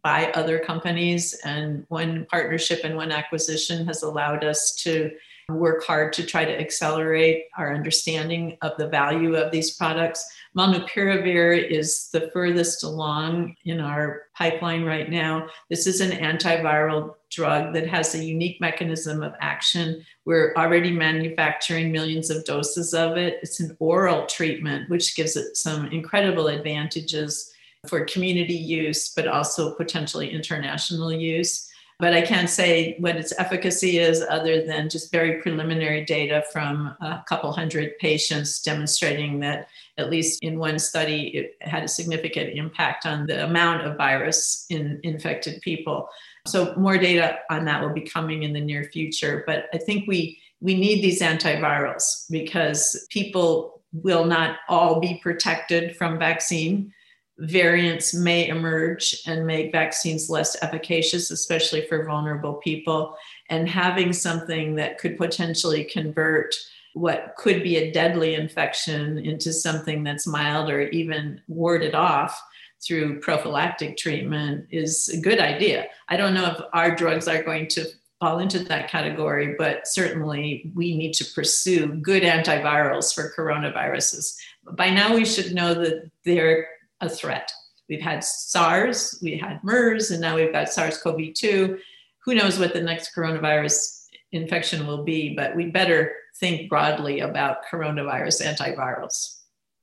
by 0.03 0.31
other 0.33 0.59
companies, 0.59 1.35
and 1.45 1.85
one 1.89 2.27
partnership 2.31 2.81
and 2.85 2.97
one 2.97 3.11
acquisition 3.11 3.87
has 3.87 4.03
allowed 4.03 4.45
us 4.45 4.75
to 4.83 5.11
work 5.49 5.83
hard 5.83 6.13
to 6.13 6.27
try 6.27 6.45
to 6.45 6.61
accelerate 6.61 7.47
our 7.57 7.75
understanding 7.75 8.59
of 8.61 8.73
the 8.77 8.89
value 8.89 9.35
of 9.35 9.51
these 9.51 9.77
products. 9.77 10.29
Molnupiravir 10.57 11.71
is 11.71 12.11
the 12.13 12.31
furthest 12.33 12.85
along 12.85 13.57
in 13.65 13.81
our 13.81 14.25
pipeline 14.37 14.85
right 14.85 15.11
now. 15.11 15.49
This 15.71 15.87
is 15.87 16.03
an 16.03 16.11
antiviral 16.11 17.15
drug 17.31 17.73
that 17.73 17.89
has 17.89 18.15
a 18.15 18.25
unique 18.25 18.61
mechanism 18.61 19.23
of 19.23 19.35
action. 19.41 20.05
We're 20.27 20.53
already 20.55 20.93
manufacturing 20.93 21.93
millions 21.93 22.29
of 22.29 22.45
doses 22.45 22.93
of 22.93 23.17
it. 23.17 23.39
It's 23.43 23.61
an 23.61 23.75
oral 23.81 24.27
treatment, 24.27 24.91
which 24.91 25.17
gives 25.17 25.35
it 25.37 25.57
some 25.57 25.87
incredible 25.87 26.49
advantages 26.49 27.55
for 27.87 28.05
community 28.05 28.55
use, 28.55 29.15
but 29.15 29.27
also 29.29 29.75
potentially 29.75 30.31
international 30.31 31.13
use. 31.13 31.68
But 32.01 32.15
I 32.15 32.23
can't 32.23 32.49
say 32.49 32.95
what 33.01 33.17
its 33.17 33.33
efficacy 33.39 33.99
is 33.99 34.23
other 34.23 34.65
than 34.65 34.89
just 34.89 35.11
very 35.11 35.43
preliminary 35.43 36.05
data 36.05 36.45
from 36.53 36.95
a 37.01 37.25
couple 37.29 37.51
hundred 37.51 37.99
patients 37.99 38.63
demonstrating 38.63 39.41
that, 39.41 39.69
at 39.97 40.09
least 40.09 40.39
in 40.43 40.61
one 40.61 40.79
study, 40.79 41.27
it 41.29 41.57
had 41.61 41.83
a 41.83 41.89
significant 41.89 42.57
impact 42.57 43.05
on 43.05 43.27
the 43.27 43.45
amount 43.45 43.85
of 43.85 43.97
virus 43.97 44.65
in 44.71 45.01
infected 45.03 45.61
people. 45.61 46.09
So, 46.47 46.73
more 46.77 46.99
data 46.99 47.41
on 47.51 47.65
that 47.65 47.83
will 47.83 47.93
be 47.93 48.03
coming 48.03 48.45
in 48.45 48.53
the 48.53 48.61
near 48.61 48.85
future. 48.85 49.43
But 49.45 49.67
I 49.75 49.79
think 49.79 50.07
we, 50.07 50.39
we 50.61 50.75
need 50.75 51.03
these 51.03 51.21
antivirals 51.21 52.31
because 52.31 53.09
people 53.11 53.83
will 53.93 54.25
not 54.25 54.59
all 54.69 55.01
be 55.01 55.19
protected 55.21 55.97
from 55.97 56.17
vaccine 56.17 56.93
variants 57.39 58.15
may 58.15 58.49
emerge 58.49 59.23
and 59.27 59.47
make 59.47 59.73
vaccines 59.73 60.29
less 60.29 60.61
efficacious, 60.63 61.31
especially 61.31 61.87
for 61.87 62.05
vulnerable 62.05 62.55
people. 62.55 63.17
And 63.49 63.69
having 63.69 64.13
something 64.13 64.75
that 64.77 64.99
could 64.99 65.17
potentially 65.17 65.85
convert 65.85 66.55
what 66.95 67.35
could 67.37 67.63
be 67.63 67.77
a 67.77 67.93
deadly 67.93 68.35
infection 68.35 69.19
into 69.19 69.53
something 69.53 70.03
that's 70.03 70.27
mild 70.27 70.69
or 70.69 70.89
even 70.89 71.41
warded 71.47 71.95
off 71.95 72.43
through 72.85 73.21
prophylactic 73.21 73.97
treatment 73.97 74.67
is 74.71 75.09
a 75.09 75.21
good 75.21 75.41
idea. 75.41 75.87
I 76.09 76.17
don't 76.17 76.35
know 76.35 76.47
if 76.47 76.61
our 76.73 76.95
drugs 76.95 77.29
are 77.29 77.43
going 77.43 77.69
to 77.69 77.87
fall 78.21 78.41
into 78.41 78.59
that 78.61 78.91
category, 78.91 79.55
but 79.57 79.87
certainly 79.87 80.73
we 80.75 80.97
need 80.97 81.13
to 81.15 81.25
pursue 81.25 81.87
good 81.95 82.25
antivirals 82.25 83.15
for 83.15 83.33
coronaviruses. 83.37 84.37
By 84.73 84.91
now, 84.91 85.15
we 85.15 85.25
should 85.25 85.55
know 85.55 85.75
that 85.75 86.11
they're 86.25 86.67
a 87.01 87.09
threat. 87.09 87.53
We've 87.89 88.01
had 88.01 88.23
SARS, 88.23 89.19
we 89.23 89.39
had 89.39 89.63
MERS, 89.65 90.11
and 90.11 90.21
now 90.21 90.37
we've 90.37 90.53
got 90.53 90.73
SARS 90.73 90.99
CoV 90.99 91.33
2. 91.35 91.79
Who 92.25 92.35
knows 92.35 92.59
what 92.59 92.75
the 92.75 92.83
next 92.83 93.15
coronavirus 93.17 94.07
infection 94.33 94.87
will 94.87 95.05
be, 95.05 95.35
but 95.35 95.57
we 95.57 95.67
better 95.67 96.13
think 96.39 96.69
broadly 96.69 97.21
about 97.21 97.65
coronavirus 97.71 98.47
antivirals. 98.47 99.39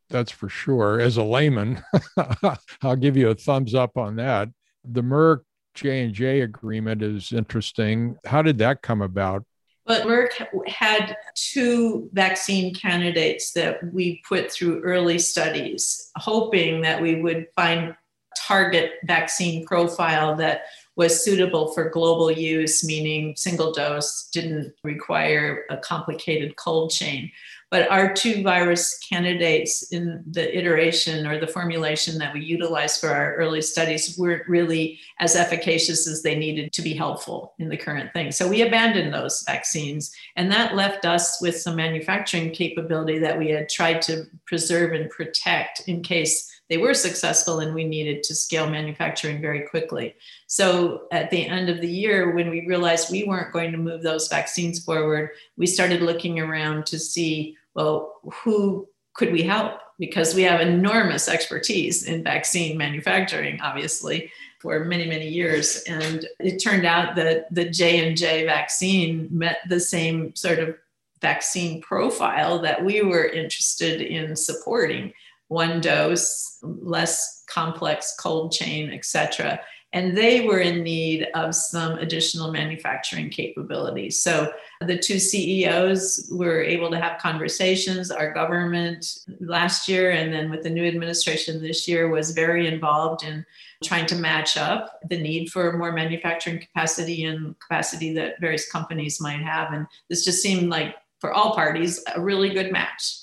That's 0.10 0.32
for 0.32 0.50
sure. 0.50 1.00
As 1.00 1.18
a 1.18 1.24
layman, 1.24 1.84
I'll 2.82 2.96
give 2.96 3.18
you 3.18 3.30
a 3.30 3.36
thumbs 3.36 3.74
up 3.74 3.98
on 3.98 4.18
that. 4.18 4.50
The 4.84 5.02
Merck 5.02 5.42
J&J 5.74 6.42
agreement 6.42 7.02
is 7.02 7.34
interesting. 7.34 8.18
How 8.24 8.44
did 8.44 8.60
that 8.60 8.84
come 8.84 9.02
about? 9.02 9.44
But 9.86 10.08
Merck 10.08 10.32
had 10.68 11.16
two 11.36 12.10
vaccine 12.14 12.74
candidates 12.74 13.52
that 13.54 13.94
we 13.94 14.22
put 14.28 14.52
through 14.52 14.82
early 14.82 15.20
studies, 15.20 16.12
hoping 16.18 16.82
that 16.82 17.02
we 17.02 17.22
would 17.22 17.48
find 17.56 17.96
target 18.36 18.94
vaccine 19.04 19.66
profile 19.66 20.36
that 20.36 20.64
was 20.96 21.24
suitable 21.24 21.72
for 21.74 21.90
global 21.90 22.32
use, 22.32 22.84
meaning 22.84 23.36
single 23.36 23.74
dose, 23.74 24.30
didn't 24.32 24.74
require 24.84 25.66
a 25.70 25.78
complicated 25.78 26.56
cold 26.56 26.90
chain. 26.92 27.32
But 27.76 27.92
our 27.92 28.14
two 28.14 28.42
virus 28.42 28.98
candidates 29.00 29.92
in 29.92 30.24
the 30.32 30.58
iteration 30.58 31.28
or 31.28 31.38
the 31.38 31.46
formulation 31.46 32.18
that 32.20 32.34
we 32.34 32.40
utilized 32.40 33.02
for 33.02 33.10
our 33.10 33.36
early 33.36 33.62
studies 33.62 34.18
weren't 34.18 34.48
really 34.48 34.98
as 35.20 35.36
efficacious 35.36 36.08
as 36.08 36.24
they 36.24 36.38
needed 36.38 36.72
to 36.72 36.82
be 36.82 36.94
helpful 36.94 37.54
in 37.60 37.68
the 37.68 37.76
current 37.76 38.14
thing. 38.14 38.32
So 38.32 38.48
we 38.48 38.62
abandoned 38.62 39.14
those 39.14 39.44
vaccines. 39.46 40.16
And 40.38 40.50
that 40.54 40.78
left 40.78 41.04
us 41.04 41.42
with 41.42 41.60
some 41.60 41.76
manufacturing 41.76 42.52
capability 42.52 43.20
that 43.20 43.38
we 43.38 43.50
had 43.50 43.68
tried 43.68 44.02
to 44.04 44.24
preserve 44.46 44.94
and 44.94 45.10
protect 45.10 45.82
in 45.90 46.02
case 46.02 46.50
they 46.70 46.78
were 46.78 46.94
successful 46.94 47.60
and 47.60 47.76
we 47.76 47.84
needed 47.84 48.24
to 48.24 48.36
scale 48.36 48.70
manufacturing 48.70 49.42
very 49.42 49.68
quickly. 49.68 50.16
So 50.48 51.08
at 51.12 51.30
the 51.30 51.46
end 51.46 51.70
of 51.70 51.82
the 51.82 51.92
year, 51.92 52.34
when 52.34 52.50
we 52.50 52.66
realized 52.68 53.12
we 53.12 53.26
weren't 53.26 53.52
going 53.52 53.74
to 53.74 53.78
move 53.78 54.02
those 54.02 54.30
vaccines 54.30 54.82
forward, 54.82 55.32
we 55.58 55.68
started 55.68 56.02
looking 56.02 56.40
around 56.40 56.86
to 56.86 56.98
see 56.98 57.58
well, 57.76 58.20
who 58.44 58.88
could 59.14 59.32
we 59.32 59.44
help? 59.44 59.80
Because 60.00 60.36
we 60.36 60.44
have 60.44 60.60
enormous 60.60 61.30
expertise 61.30 62.04
in 62.04 62.24
vaccine 62.24 62.78
manufacturing, 62.78 63.62
obviously, 63.62 64.32
for 64.60 64.84
many, 64.84 65.06
many 65.06 65.28
years. 65.28 65.84
And 65.88 66.26
it 66.40 66.58
turned 66.58 66.86
out 66.86 67.16
that 67.16 67.54
the 67.54 67.70
J&J 67.70 68.46
vaccine 68.46 69.30
met 69.32 69.60
the 69.70 69.80
same 69.80 70.36
sort 70.36 70.60
of 70.60 70.76
vaccine 71.22 71.82
profile 71.82 72.60
that 72.60 72.84
we 72.84 73.02
were 73.02 73.26
interested 73.26 74.02
in 74.02 74.36
supporting. 74.36 75.14
One 75.48 75.80
dose, 75.80 76.58
less 76.62 77.44
complex 77.48 78.16
cold 78.20 78.52
chain, 78.52 78.92
et 78.92 79.06
cetera 79.06 79.60
and 79.96 80.16
they 80.16 80.42
were 80.42 80.60
in 80.60 80.84
need 80.84 81.26
of 81.36 81.56
some 81.56 81.94
additional 82.00 82.52
manufacturing 82.52 83.30
capabilities. 83.30 84.22
So 84.22 84.52
the 84.82 84.98
two 84.98 85.20
CEOs 85.20 86.28
were 86.30 86.62
able 86.62 86.92
to 86.92 87.00
have 87.00 87.22
conversations. 87.22 88.12
Our 88.12 88.34
government 88.34 89.20
last 89.40 89.88
year 89.88 90.12
and 90.12 90.34
then 90.34 90.52
with 90.52 90.64
the 90.64 90.70
new 90.70 90.86
administration 90.86 91.62
this 91.62 91.88
year 91.88 92.10
was 92.10 92.32
very 92.32 92.68
involved 92.68 93.24
in 93.24 93.46
trying 93.86 94.06
to 94.08 94.16
match 94.16 94.58
up 94.58 95.00
the 95.10 95.18
need 95.18 95.50
for 95.50 95.78
more 95.78 95.94
manufacturing 95.94 96.60
capacity 96.60 97.24
and 97.24 97.58
capacity 97.62 98.14
that 98.16 98.42
various 98.42 98.70
companies 98.70 99.22
might 99.22 99.42
have. 99.42 99.72
And 99.72 99.88
this 100.10 100.26
just 100.26 100.44
seemed 100.44 100.70
like 100.70 100.98
for 101.22 101.32
all 101.32 101.56
parties 101.56 102.04
a 102.14 102.20
really 102.20 102.50
good 102.50 102.70
match. 102.70 103.22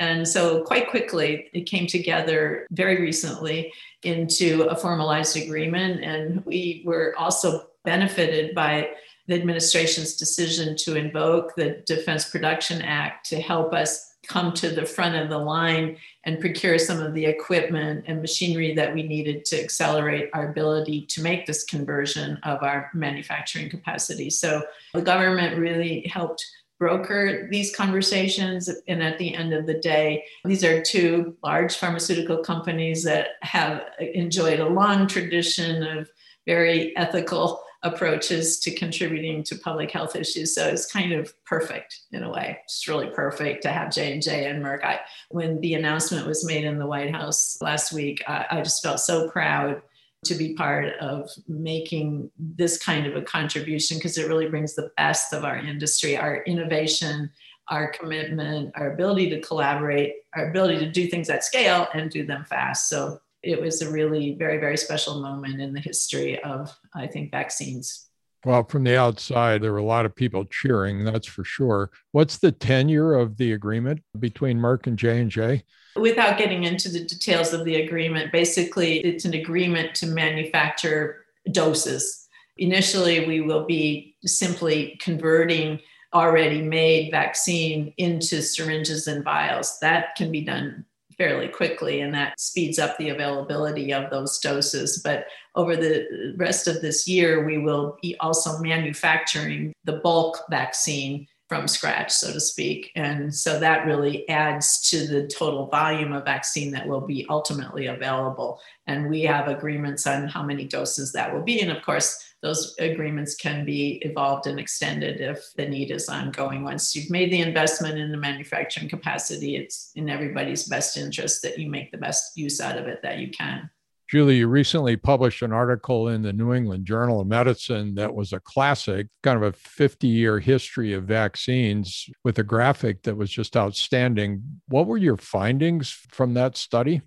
And 0.00 0.26
so, 0.26 0.62
quite 0.62 0.90
quickly, 0.90 1.48
it 1.52 1.62
came 1.62 1.86
together 1.86 2.66
very 2.70 3.00
recently 3.00 3.72
into 4.02 4.64
a 4.64 4.76
formalized 4.76 5.36
agreement. 5.36 6.02
And 6.02 6.44
we 6.44 6.82
were 6.84 7.14
also 7.18 7.66
benefited 7.84 8.54
by 8.54 8.90
the 9.26 9.34
administration's 9.34 10.16
decision 10.16 10.76
to 10.76 10.96
invoke 10.96 11.54
the 11.54 11.82
Defense 11.86 12.28
Production 12.28 12.82
Act 12.82 13.28
to 13.30 13.40
help 13.40 13.72
us 13.72 14.14
come 14.26 14.52
to 14.54 14.70
the 14.70 14.86
front 14.86 15.14
of 15.14 15.28
the 15.28 15.38
line 15.38 15.96
and 16.24 16.40
procure 16.40 16.78
some 16.78 17.00
of 17.00 17.14
the 17.14 17.24
equipment 17.24 18.04
and 18.06 18.20
machinery 18.20 18.74
that 18.74 18.92
we 18.94 19.02
needed 19.02 19.44
to 19.44 19.62
accelerate 19.62 20.30
our 20.32 20.50
ability 20.50 21.06
to 21.06 21.22
make 21.22 21.46
this 21.46 21.64
conversion 21.64 22.38
of 22.42 22.62
our 22.62 22.90
manufacturing 22.94 23.68
capacity. 23.68 24.30
So 24.30 24.62
the 24.94 25.02
government 25.02 25.58
really 25.58 26.06
helped 26.06 26.44
broker 26.78 27.48
these 27.50 27.74
conversations. 27.74 28.68
And 28.88 29.02
at 29.02 29.18
the 29.18 29.34
end 29.34 29.52
of 29.52 29.66
the 29.66 29.74
day, 29.74 30.24
these 30.44 30.64
are 30.64 30.82
two 30.82 31.36
large 31.42 31.76
pharmaceutical 31.76 32.38
companies 32.38 33.02
that 33.04 33.28
have 33.42 33.82
enjoyed 34.00 34.60
a 34.60 34.68
long 34.68 35.06
tradition 35.06 35.82
of 35.82 36.10
very 36.46 36.96
ethical 36.96 37.62
approaches 37.82 38.58
to 38.60 38.74
contributing 38.74 39.42
to 39.44 39.56
public 39.56 39.90
health 39.90 40.16
issues. 40.16 40.54
So 40.54 40.66
it's 40.66 40.90
kind 40.90 41.12
of 41.12 41.32
perfect 41.44 42.00
in 42.12 42.22
a 42.22 42.30
way. 42.30 42.58
It's 42.64 42.88
really 42.88 43.08
perfect 43.08 43.62
to 43.62 43.68
have 43.70 43.92
J 43.92 44.14
and 44.14 44.22
J 44.22 44.46
and 44.46 44.64
Merck. 44.64 44.82
I, 44.82 45.00
when 45.28 45.60
the 45.60 45.74
announcement 45.74 46.26
was 46.26 46.46
made 46.46 46.64
in 46.64 46.78
the 46.78 46.86
White 46.86 47.14
House 47.14 47.58
last 47.60 47.92
week, 47.92 48.22
I, 48.26 48.46
I 48.50 48.62
just 48.62 48.82
felt 48.82 49.00
so 49.00 49.28
proud 49.28 49.82
to 50.24 50.34
be 50.34 50.54
part 50.54 50.94
of 51.00 51.30
making 51.48 52.30
this 52.38 52.82
kind 52.82 53.06
of 53.06 53.16
a 53.16 53.22
contribution 53.22 53.98
because 53.98 54.18
it 54.18 54.28
really 54.28 54.48
brings 54.48 54.74
the 54.74 54.90
best 54.96 55.32
of 55.32 55.44
our 55.44 55.56
industry, 55.56 56.16
our 56.16 56.42
innovation, 56.44 57.30
our 57.68 57.88
commitment, 57.88 58.72
our 58.74 58.92
ability 58.92 59.30
to 59.30 59.40
collaborate, 59.40 60.14
our 60.34 60.50
ability 60.50 60.78
to 60.78 60.90
do 60.90 61.06
things 61.06 61.30
at 61.30 61.44
scale 61.44 61.88
and 61.94 62.10
do 62.10 62.26
them 62.26 62.44
fast. 62.44 62.88
So 62.88 63.20
it 63.42 63.60
was 63.60 63.82
a 63.82 63.90
really 63.90 64.34
very, 64.34 64.58
very 64.58 64.76
special 64.76 65.20
moment 65.20 65.60
in 65.60 65.72
the 65.72 65.80
history 65.80 66.42
of, 66.42 66.76
I 66.94 67.06
think, 67.06 67.30
vaccines. 67.30 68.08
Well, 68.44 68.64
from 68.64 68.84
the 68.84 68.98
outside, 68.98 69.62
there 69.62 69.72
were 69.72 69.78
a 69.78 69.84
lot 69.84 70.04
of 70.04 70.14
people 70.14 70.44
cheering, 70.44 71.04
that's 71.04 71.26
for 71.26 71.44
sure. 71.44 71.90
What's 72.12 72.38
the 72.38 72.52
tenure 72.52 73.14
of 73.14 73.38
the 73.38 73.52
agreement 73.52 74.02
between 74.18 74.58
Merck 74.58 74.86
and 74.86 74.98
J&J? 74.98 75.64
Without 75.96 76.38
getting 76.38 76.64
into 76.64 76.88
the 76.88 77.04
details 77.04 77.52
of 77.52 77.64
the 77.64 77.76
agreement, 77.76 78.32
basically, 78.32 78.98
it's 78.98 79.24
an 79.24 79.34
agreement 79.34 79.94
to 79.96 80.06
manufacture 80.06 81.24
doses. 81.52 82.28
Initially, 82.56 83.26
we 83.26 83.40
will 83.40 83.64
be 83.64 84.16
simply 84.24 84.98
converting 85.00 85.80
already 86.12 86.62
made 86.62 87.10
vaccine 87.10 87.92
into 87.98 88.40
syringes 88.40 89.06
and 89.06 89.24
vials. 89.24 89.78
That 89.80 90.14
can 90.16 90.30
be 90.30 90.42
done 90.42 90.84
fairly 91.16 91.48
quickly, 91.48 92.00
and 92.00 92.12
that 92.14 92.38
speeds 92.40 92.78
up 92.78 92.96
the 92.98 93.10
availability 93.10 93.92
of 93.92 94.10
those 94.10 94.38
doses. 94.38 95.00
But 95.02 95.26
over 95.54 95.76
the 95.76 96.34
rest 96.36 96.66
of 96.66 96.82
this 96.82 97.06
year, 97.06 97.44
we 97.44 97.58
will 97.58 97.98
be 98.02 98.16
also 98.18 98.58
manufacturing 98.58 99.72
the 99.84 99.94
bulk 99.94 100.38
vaccine 100.50 101.26
from 101.54 101.68
scratch, 101.68 102.10
so 102.10 102.32
to 102.32 102.40
speak. 102.40 102.90
And 102.96 103.32
so 103.32 103.60
that 103.60 103.86
really 103.86 104.28
adds 104.28 104.80
to 104.90 105.06
the 105.06 105.28
total 105.28 105.68
volume 105.68 106.12
of 106.12 106.24
vaccine 106.24 106.72
that 106.72 106.88
will 106.88 107.00
be 107.00 107.26
ultimately 107.30 107.86
available. 107.86 108.60
And 108.88 109.08
we 109.08 109.22
have 109.22 109.46
agreements 109.46 110.04
on 110.04 110.26
how 110.26 110.42
many 110.42 110.64
doses 110.64 111.12
that 111.12 111.32
will 111.32 111.42
be. 111.42 111.60
And 111.60 111.70
of 111.70 111.80
course, 111.84 112.18
those 112.42 112.74
agreements 112.80 113.36
can 113.36 113.64
be 113.64 114.02
evolved 114.02 114.48
and 114.48 114.58
extended 114.58 115.20
if 115.20 115.52
the 115.56 115.68
need 115.68 115.92
is 115.92 116.08
ongoing. 116.08 116.64
Once 116.64 116.96
you've 116.96 117.08
made 117.08 117.32
the 117.32 117.40
investment 117.40 117.98
in 117.98 118.10
the 118.10 118.18
manufacturing 118.18 118.88
capacity, 118.88 119.54
it's 119.54 119.92
in 119.94 120.10
everybody's 120.10 120.66
best 120.66 120.96
interest 120.96 121.40
that 121.42 121.56
you 121.56 121.70
make 121.70 121.92
the 121.92 121.98
best 121.98 122.36
use 122.36 122.60
out 122.60 122.76
of 122.76 122.88
it 122.88 123.00
that 123.02 123.18
you 123.18 123.30
can. 123.30 123.70
Julie, 124.14 124.36
you 124.36 124.46
recently 124.46 124.96
published 124.96 125.42
an 125.42 125.52
article 125.52 126.06
in 126.06 126.22
the 126.22 126.32
New 126.32 126.54
England 126.54 126.86
Journal 126.86 127.20
of 127.20 127.26
Medicine 127.26 127.96
that 127.96 128.14
was 128.14 128.32
a 128.32 128.38
classic, 128.38 129.08
kind 129.24 129.36
of 129.36 129.42
a 129.42 129.52
50 129.58 130.06
year 130.06 130.38
history 130.38 130.92
of 130.92 131.02
vaccines 131.02 132.08
with 132.22 132.38
a 132.38 132.44
graphic 132.44 133.02
that 133.02 133.16
was 133.16 133.28
just 133.28 133.56
outstanding. 133.56 134.60
What 134.68 134.86
were 134.86 134.98
your 134.98 135.16
findings 135.16 135.90
from 135.90 136.34
that 136.34 136.56
study? 136.56 137.02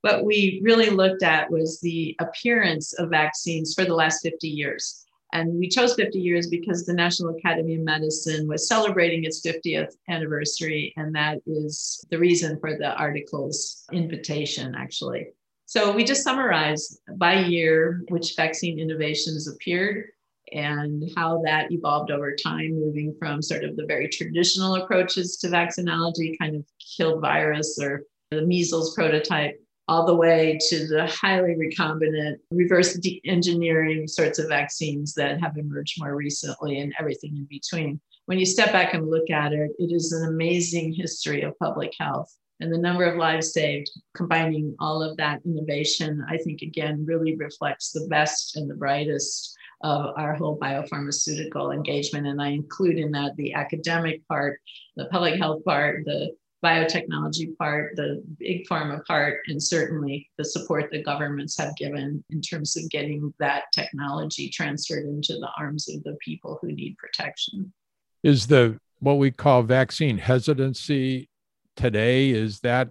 What 0.00 0.24
we 0.24 0.62
really 0.64 0.88
looked 0.88 1.22
at 1.22 1.50
was 1.50 1.80
the 1.82 2.16
appearance 2.18 2.94
of 2.94 3.10
vaccines 3.10 3.74
for 3.74 3.84
the 3.84 3.94
last 3.94 4.22
50 4.22 4.48
years. 4.48 5.04
And 5.34 5.58
we 5.58 5.68
chose 5.68 5.96
50 5.96 6.18
years 6.18 6.46
because 6.46 6.86
the 6.86 6.94
National 6.94 7.36
Academy 7.36 7.74
of 7.74 7.82
Medicine 7.82 8.48
was 8.48 8.66
celebrating 8.66 9.24
its 9.24 9.46
50th 9.46 9.92
anniversary. 10.08 10.94
And 10.96 11.14
that 11.14 11.40
is 11.46 12.02
the 12.10 12.18
reason 12.18 12.58
for 12.58 12.78
the 12.78 12.94
article's 12.94 13.84
invitation, 13.92 14.74
actually. 14.74 15.26
So 15.68 15.92
we 15.92 16.02
just 16.02 16.24
summarize 16.24 16.98
by 17.18 17.40
year 17.40 18.02
which 18.08 18.36
vaccine 18.36 18.78
innovations 18.78 19.46
appeared 19.46 20.06
and 20.50 21.04
how 21.14 21.42
that 21.44 21.70
evolved 21.70 22.10
over 22.10 22.34
time, 22.34 22.80
moving 22.80 23.14
from 23.18 23.42
sort 23.42 23.64
of 23.64 23.76
the 23.76 23.84
very 23.84 24.08
traditional 24.08 24.76
approaches 24.76 25.36
to 25.36 25.48
vaccinology, 25.48 26.38
kind 26.38 26.56
of 26.56 26.64
killed 26.96 27.20
virus 27.20 27.78
or 27.78 28.04
the 28.30 28.46
measles 28.46 28.94
prototype, 28.94 29.62
all 29.88 30.06
the 30.06 30.14
way 30.14 30.58
to 30.70 30.86
the 30.86 31.06
highly 31.06 31.54
recombinant 31.54 32.36
reverse 32.50 32.94
de- 32.94 33.20
engineering 33.26 34.08
sorts 34.08 34.38
of 34.38 34.48
vaccines 34.48 35.12
that 35.12 35.38
have 35.38 35.58
emerged 35.58 36.00
more 36.00 36.16
recently 36.16 36.80
and 36.80 36.94
everything 36.98 37.36
in 37.36 37.44
between. 37.44 38.00
When 38.24 38.38
you 38.38 38.46
step 38.46 38.72
back 38.72 38.94
and 38.94 39.10
look 39.10 39.28
at 39.28 39.52
it, 39.52 39.72
it 39.78 39.92
is 39.92 40.12
an 40.12 40.30
amazing 40.30 40.94
history 40.94 41.42
of 41.42 41.58
public 41.58 41.92
health 42.00 42.34
and 42.60 42.72
the 42.72 42.78
number 42.78 43.04
of 43.04 43.16
lives 43.16 43.52
saved, 43.52 43.90
combining 44.14 44.74
all 44.80 45.02
of 45.02 45.16
that 45.16 45.40
innovation, 45.44 46.24
I 46.28 46.38
think 46.38 46.62
again 46.62 47.04
really 47.06 47.36
reflects 47.36 47.92
the 47.92 48.06
best 48.08 48.56
and 48.56 48.68
the 48.68 48.74
brightest 48.74 49.56
of 49.82 50.12
our 50.16 50.34
whole 50.34 50.58
biopharmaceutical 50.58 51.72
engagement. 51.72 52.26
And 52.26 52.42
I 52.42 52.48
include 52.48 52.98
in 52.98 53.12
that 53.12 53.36
the 53.36 53.54
academic 53.54 54.26
part, 54.26 54.60
the 54.96 55.06
public 55.06 55.38
health 55.38 55.64
part, 55.64 56.04
the 56.04 56.34
biotechnology 56.64 57.56
part, 57.56 57.94
the 57.94 58.22
big 58.38 58.66
pharma 58.66 59.04
part, 59.04 59.42
and 59.46 59.62
certainly 59.62 60.28
the 60.38 60.44
support 60.44 60.90
the 60.90 61.02
governments 61.02 61.56
have 61.56 61.76
given 61.76 62.24
in 62.30 62.40
terms 62.40 62.76
of 62.76 62.90
getting 62.90 63.32
that 63.38 63.64
technology 63.72 64.48
transferred 64.48 65.04
into 65.04 65.34
the 65.34 65.48
arms 65.56 65.88
of 65.88 66.02
the 66.02 66.16
people 66.20 66.58
who 66.60 66.72
need 66.72 66.96
protection. 66.98 67.72
Is 68.24 68.48
the 68.48 68.80
what 68.98 69.18
we 69.18 69.30
call 69.30 69.62
vaccine 69.62 70.18
hesitancy 70.18 71.27
today 71.78 72.30
is 72.30 72.60
that 72.60 72.90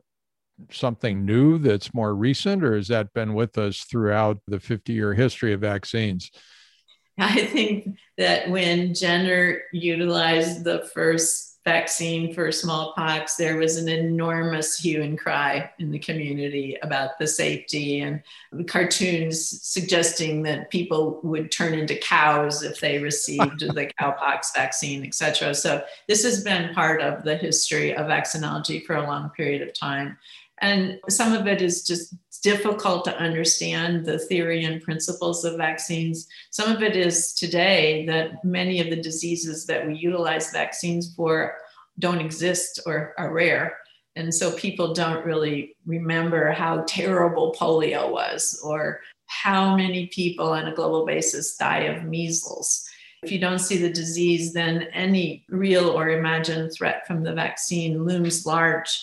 something 0.71 1.25
new 1.25 1.59
that's 1.59 1.93
more 1.93 2.15
recent 2.15 2.63
or 2.63 2.75
has 2.75 2.87
that 2.87 3.13
been 3.13 3.33
with 3.33 3.57
us 3.57 3.81
throughout 3.81 4.39
the 4.47 4.59
50 4.59 4.93
year 4.93 5.13
history 5.13 5.53
of 5.53 5.61
vaccines? 5.61 6.31
I 7.19 7.45
think 7.45 7.97
that 8.17 8.49
when 8.49 8.93
jenner 8.93 9.61
utilized 9.73 10.63
the 10.63 10.89
first 10.93 11.46
vaccine 11.67 12.33
for 12.33 12.49
smallpox, 12.49 13.35
there 13.35 13.57
was 13.57 13.75
an 13.75 13.89
enormous 13.89 14.77
hue 14.77 15.01
and 15.01 15.19
cry 15.19 15.69
in 15.79 15.91
the 15.91 15.99
community 15.99 16.77
about 16.81 17.19
the 17.19 17.27
safety 17.27 17.99
and 17.99 18.23
cartoons 18.67 19.61
suggesting 19.63 20.43
that 20.43 20.71
people 20.71 21.19
would 21.23 21.51
turn 21.51 21.73
into 21.73 21.93
cows 21.97 22.63
if 22.63 22.79
they 22.79 22.99
received 22.99 23.59
the 23.59 23.91
cowpox 23.99 24.55
vaccine, 24.55 25.05
et 25.05 25.13
cetera. 25.13 25.53
So 25.53 25.83
this 26.07 26.23
has 26.23 26.41
been 26.41 26.73
part 26.73 27.01
of 27.01 27.25
the 27.25 27.35
history 27.35 27.93
of 27.93 28.07
vaccinology 28.07 28.85
for 28.85 28.95
a 28.95 29.05
long 29.05 29.29
period 29.31 29.61
of 29.61 29.73
time. 29.73 30.17
And 30.59 31.01
some 31.09 31.33
of 31.33 31.47
it 31.47 31.61
is 31.61 31.83
just 31.83 32.15
difficult 32.39 33.05
to 33.05 33.17
understand 33.17 34.05
the 34.05 34.19
theory 34.19 34.65
and 34.65 34.81
principles 34.81 35.43
of 35.45 35.57
vaccines. 35.57 36.27
Some 36.51 36.75
of 36.75 36.81
it 36.81 36.95
is 36.95 37.33
today 37.33 38.05
that 38.07 38.43
many 38.43 38.79
of 38.79 38.89
the 38.89 39.01
diseases 39.01 39.65
that 39.65 39.85
we 39.85 39.95
utilize 39.95 40.51
vaccines 40.51 41.13
for 41.15 41.55
don't 41.99 42.21
exist 42.21 42.81
or 42.85 43.13
are 43.17 43.33
rare. 43.33 43.77
And 44.15 44.33
so 44.33 44.51
people 44.51 44.93
don't 44.93 45.25
really 45.25 45.75
remember 45.85 46.51
how 46.51 46.83
terrible 46.87 47.55
polio 47.57 48.11
was 48.11 48.59
or 48.63 49.01
how 49.27 49.75
many 49.75 50.07
people 50.07 50.49
on 50.49 50.67
a 50.67 50.73
global 50.73 51.05
basis 51.05 51.55
die 51.55 51.81
of 51.81 52.03
measles. 52.03 52.87
If 53.23 53.31
you 53.31 53.39
don't 53.39 53.59
see 53.59 53.77
the 53.77 53.89
disease, 53.89 54.53
then 54.53 54.83
any 54.93 55.45
real 55.49 55.89
or 55.89 56.09
imagined 56.09 56.71
threat 56.73 57.05
from 57.05 57.23
the 57.23 57.33
vaccine 57.33 58.05
looms 58.05 58.45
large. 58.45 58.99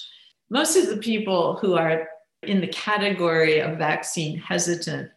Most 0.50 0.76
of 0.76 0.88
the 0.88 0.96
people 0.96 1.56
who 1.56 1.74
are 1.74 2.08
in 2.48 2.60
the 2.60 2.68
category 2.68 3.60
of 3.60 3.78
vaccine 3.78 4.38
hesitant 4.38 5.10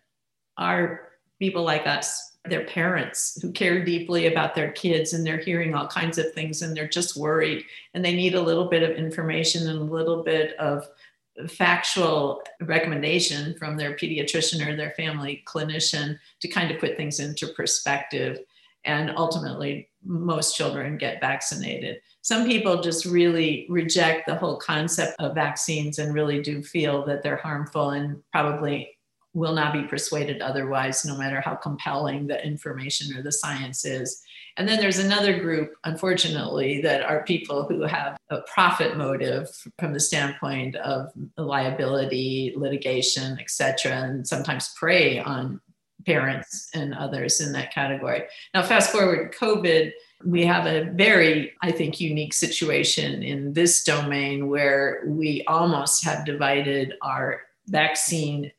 are 0.57 1.09
people 1.39 1.63
like 1.63 1.85
us, 1.85 2.37
their 2.45 2.65
parents 2.65 3.37
who 3.41 3.51
care 3.51 3.83
deeply 3.83 4.27
about 4.27 4.55
their 4.55 4.71
kids 4.71 5.13
and 5.13 5.25
they're 5.25 5.37
hearing 5.37 5.75
all 5.75 5.87
kinds 5.87 6.17
of 6.17 6.33
things 6.33 6.61
and 6.61 6.75
they're 6.75 6.87
just 6.87 7.17
worried 7.17 7.63
and 7.93 8.03
they 8.03 8.13
need 8.13 8.35
a 8.35 8.41
little 8.41 8.69
bit 8.69 8.83
of 8.83 8.97
information 8.97 9.67
and 9.67 9.79
a 9.79 9.93
little 9.93 10.23
bit 10.23 10.55
of 10.57 10.87
factual 11.49 12.41
recommendation 12.61 13.53
from 13.59 13.77
their 13.77 13.93
pediatrician 13.95 14.65
or 14.65 14.75
their 14.75 14.91
family 14.91 15.43
clinician 15.45 16.17
to 16.39 16.47
kind 16.47 16.71
of 16.71 16.79
put 16.79 16.97
things 16.97 17.19
into 17.19 17.47
perspective. 17.49 18.39
And 18.87 19.11
ultimately, 19.17 19.89
most 20.03 20.55
children 20.55 20.97
get 20.97 21.19
vaccinated. 21.19 21.99
Some 22.21 22.45
people 22.45 22.81
just 22.81 23.05
really 23.05 23.65
reject 23.69 24.27
the 24.27 24.35
whole 24.35 24.57
concept 24.57 25.15
of 25.19 25.35
vaccines 25.35 25.99
and 25.99 26.13
really 26.13 26.41
do 26.41 26.63
feel 26.63 27.05
that 27.05 27.21
they're 27.21 27.35
harmful 27.35 27.89
and 27.91 28.23
probably 28.31 28.97
will 29.33 29.53
not 29.53 29.73
be 29.73 29.83
persuaded 29.83 30.41
otherwise, 30.41 31.05
no 31.05 31.17
matter 31.17 31.41
how 31.41 31.55
compelling 31.55 32.25
the 32.25 32.43
information 32.43 33.15
or 33.15 33.21
the 33.21 33.31
science 33.31 33.85
is. 33.85 34.21
And 34.55 34.67
then 34.67 34.79
there's 34.79 34.97
another 34.97 35.37
group, 35.39 35.73
unfortunately, 35.83 36.81
that 36.81 37.03
are 37.03 37.23
people 37.23 37.65
who 37.65 37.81
have 37.81 38.17
a 38.29 38.41
profit 38.41 38.97
motive 38.97 39.47
from 39.77 39.93
the 39.93 39.99
standpoint 39.99 40.75
of 40.77 41.11
liability, 41.37 42.53
litigation, 42.55 43.37
et 43.39 43.51
cetera, 43.51 43.91
and 43.91 44.27
sometimes 44.27 44.73
prey 44.75 45.19
on 45.19 45.61
parents 46.07 46.69
and 46.73 46.95
others 46.95 47.41
in 47.41 47.51
that 47.51 47.73
category. 47.73 48.23
Now, 48.53 48.63
fast 48.63 48.91
forward 48.91 49.31
to 49.31 49.37
COVID, 49.37 49.91
we 50.25 50.45
have 50.45 50.65
a 50.65 50.89
very, 50.91 51.53
I 51.61 51.71
think, 51.71 51.99
unique 51.99 52.33
situation 52.33 53.21
in 53.21 53.53
this 53.53 53.83
domain 53.83 54.47
where 54.47 55.03
we 55.05 55.43
almost 55.47 56.03
have 56.05 56.25
divided 56.25 56.93
our 57.01 57.41
vaccine 57.67 58.51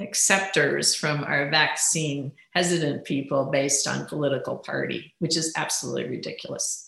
acceptors 0.00 0.94
from 0.96 1.22
our 1.22 1.48
vaccine 1.50 2.32
hesitant 2.52 3.04
people 3.04 3.50
based 3.52 3.86
on 3.86 4.06
political 4.06 4.56
party, 4.56 5.14
which 5.20 5.36
is 5.36 5.52
absolutely 5.56 6.10
ridiculous. 6.10 6.83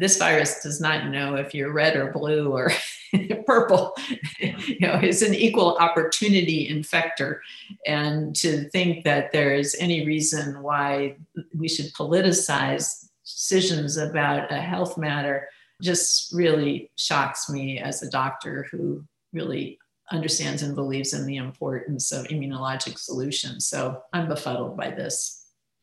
This 0.00 0.16
virus 0.16 0.62
does 0.62 0.80
not 0.80 1.08
know 1.08 1.36
if 1.36 1.54
you're 1.54 1.72
red 1.72 1.94
or 1.94 2.10
blue 2.10 2.50
or 2.50 2.72
purple. 3.46 3.94
you 4.40 4.78
know, 4.80 4.98
it's 5.02 5.22
an 5.22 5.34
equal 5.34 5.76
opportunity 5.76 6.68
infector. 6.72 7.40
And 7.86 8.34
to 8.36 8.68
think 8.70 9.04
that 9.04 9.32
there 9.32 9.54
is 9.54 9.76
any 9.78 10.06
reason 10.06 10.62
why 10.62 11.16
we 11.56 11.68
should 11.68 11.92
politicize 11.92 13.08
decisions 13.24 13.96
about 13.96 14.50
a 14.50 14.60
health 14.60 14.96
matter 14.96 15.48
just 15.82 16.32
really 16.32 16.90
shocks 16.96 17.48
me 17.48 17.78
as 17.78 18.02
a 18.02 18.10
doctor 18.10 18.66
who 18.70 19.04
really 19.32 19.78
understands 20.10 20.62
and 20.62 20.74
believes 20.74 21.12
in 21.12 21.26
the 21.26 21.36
importance 21.36 22.12
of 22.12 22.26
immunologic 22.26 22.98
solutions. 22.98 23.66
So 23.66 24.02
I'm 24.12 24.28
befuddled 24.28 24.76
by 24.76 24.90
this. 24.90 25.39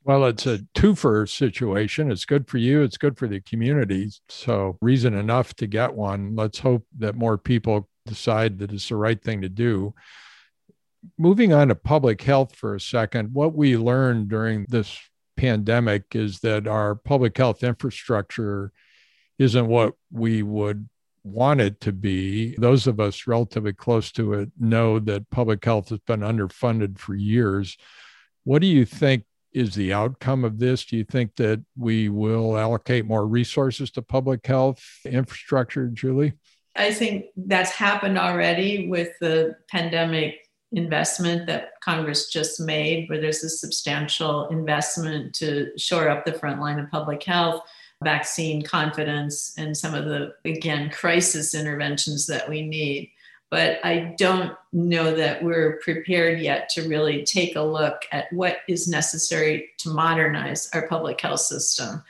Well, 0.07 0.23
it's 0.23 0.45
a 0.45 0.59
twofer 0.73 1.27
situation. 1.27 2.09
It's 2.09 2.23
good 2.23 2.47
for 2.47 2.57
you, 2.59 2.81
it's 2.81 2.95
good 2.95 3.17
for 3.17 3.27
the 3.27 3.41
community. 3.41 4.09
So, 4.29 4.77
reason 4.81 5.13
enough 5.13 5.53
to 5.55 5.67
get 5.67 5.95
one. 5.95 6.33
Let's 6.33 6.59
hope 6.59 6.85
that 6.99 7.15
more 7.15 7.37
people 7.37 7.89
decide 8.05 8.57
that 8.59 8.71
it's 8.71 8.87
the 8.87 8.95
right 8.95 9.21
thing 9.21 9.41
to 9.41 9.49
do. 9.49 9.93
Moving 11.17 11.51
on 11.51 11.67
to 11.67 11.75
public 11.75 12.21
health 12.21 12.55
for 12.55 12.73
a 12.73 12.79
second, 12.79 13.33
what 13.33 13.53
we 13.53 13.75
learned 13.75 14.29
during 14.29 14.65
this 14.69 14.97
pandemic 15.35 16.15
is 16.15 16.39
that 16.39 16.67
our 16.67 16.95
public 16.95 17.37
health 17.37 17.61
infrastructure 17.61 18.71
isn't 19.37 19.67
what 19.67 19.95
we 20.09 20.41
would 20.41 20.87
want 21.25 21.59
it 21.59 21.81
to 21.81 21.91
be. 21.91 22.55
Those 22.55 22.87
of 22.87 23.01
us 23.01 23.27
relatively 23.27 23.73
close 23.73 24.13
to 24.13 24.35
it 24.35 24.51
know 24.57 24.99
that 24.99 25.29
public 25.31 25.65
health 25.65 25.89
has 25.89 25.99
been 25.99 26.21
underfunded 26.21 26.97
for 26.97 27.13
years. 27.13 27.75
What 28.45 28.61
do 28.61 28.67
you 28.67 28.85
think 28.85 29.25
is 29.57 29.73
the 29.73 29.91
outcome 29.91 30.45
of 30.45 30.59
this? 30.59 30.85
Do 30.85 30.97
you 30.97 31.03
think 31.03 31.35
that 31.37 31.63
we 31.75 32.09
will 32.09 32.57
allocate 32.57 33.05
more 33.05 33.25
resources 33.25 33.89
to 33.91 34.01
public 34.01 34.45
health 34.45 34.83
infrastructure, 35.03 35.87
Julie? 35.87 36.33
I 36.75 36.93
think 36.93 37.25
that's 37.35 37.71
happened 37.71 38.19
already 38.19 38.87
with 38.87 39.09
the 39.19 39.55
pandemic 39.69 40.35
investment 40.73 41.47
that 41.47 41.71
Congress 41.81 42.29
just 42.29 42.59
made, 42.59 43.09
where 43.09 43.19
there's 43.19 43.43
a 43.43 43.49
substantial 43.49 44.47
investment 44.49 45.33
to 45.35 45.71
shore 45.77 46.09
up 46.09 46.25
the 46.25 46.33
front 46.33 46.61
line 46.61 46.77
of 46.77 46.91
public 46.91 47.23
health 47.23 47.63
vaccine 48.03 48.61
confidence 48.61 49.55
and 49.57 49.75
some 49.75 49.95
of 49.95 50.05
the, 50.05 50.31
again, 50.45 50.89
crisis 50.91 51.55
interventions 51.55 52.27
that 52.27 52.47
we 52.47 52.61
need. 52.61 53.11
But 53.49 53.79
I 53.83 54.13
don't 54.17 54.53
know 54.73 55.15
that 55.15 55.41
we're 55.41 55.79
prepared 55.83 56.39
yet 56.39 56.69
to 56.69 56.87
really 56.87 57.23
take 57.23 57.55
a 57.55 57.61
look 57.61 58.01
at 58.11 58.31
what 58.33 58.57
is 58.67 58.87
necessary 58.87 59.69
to 59.79 59.89
modernize 59.89 60.69
our 60.73 60.87
public 60.87 61.21
health 61.21 61.39
system. 61.39 62.03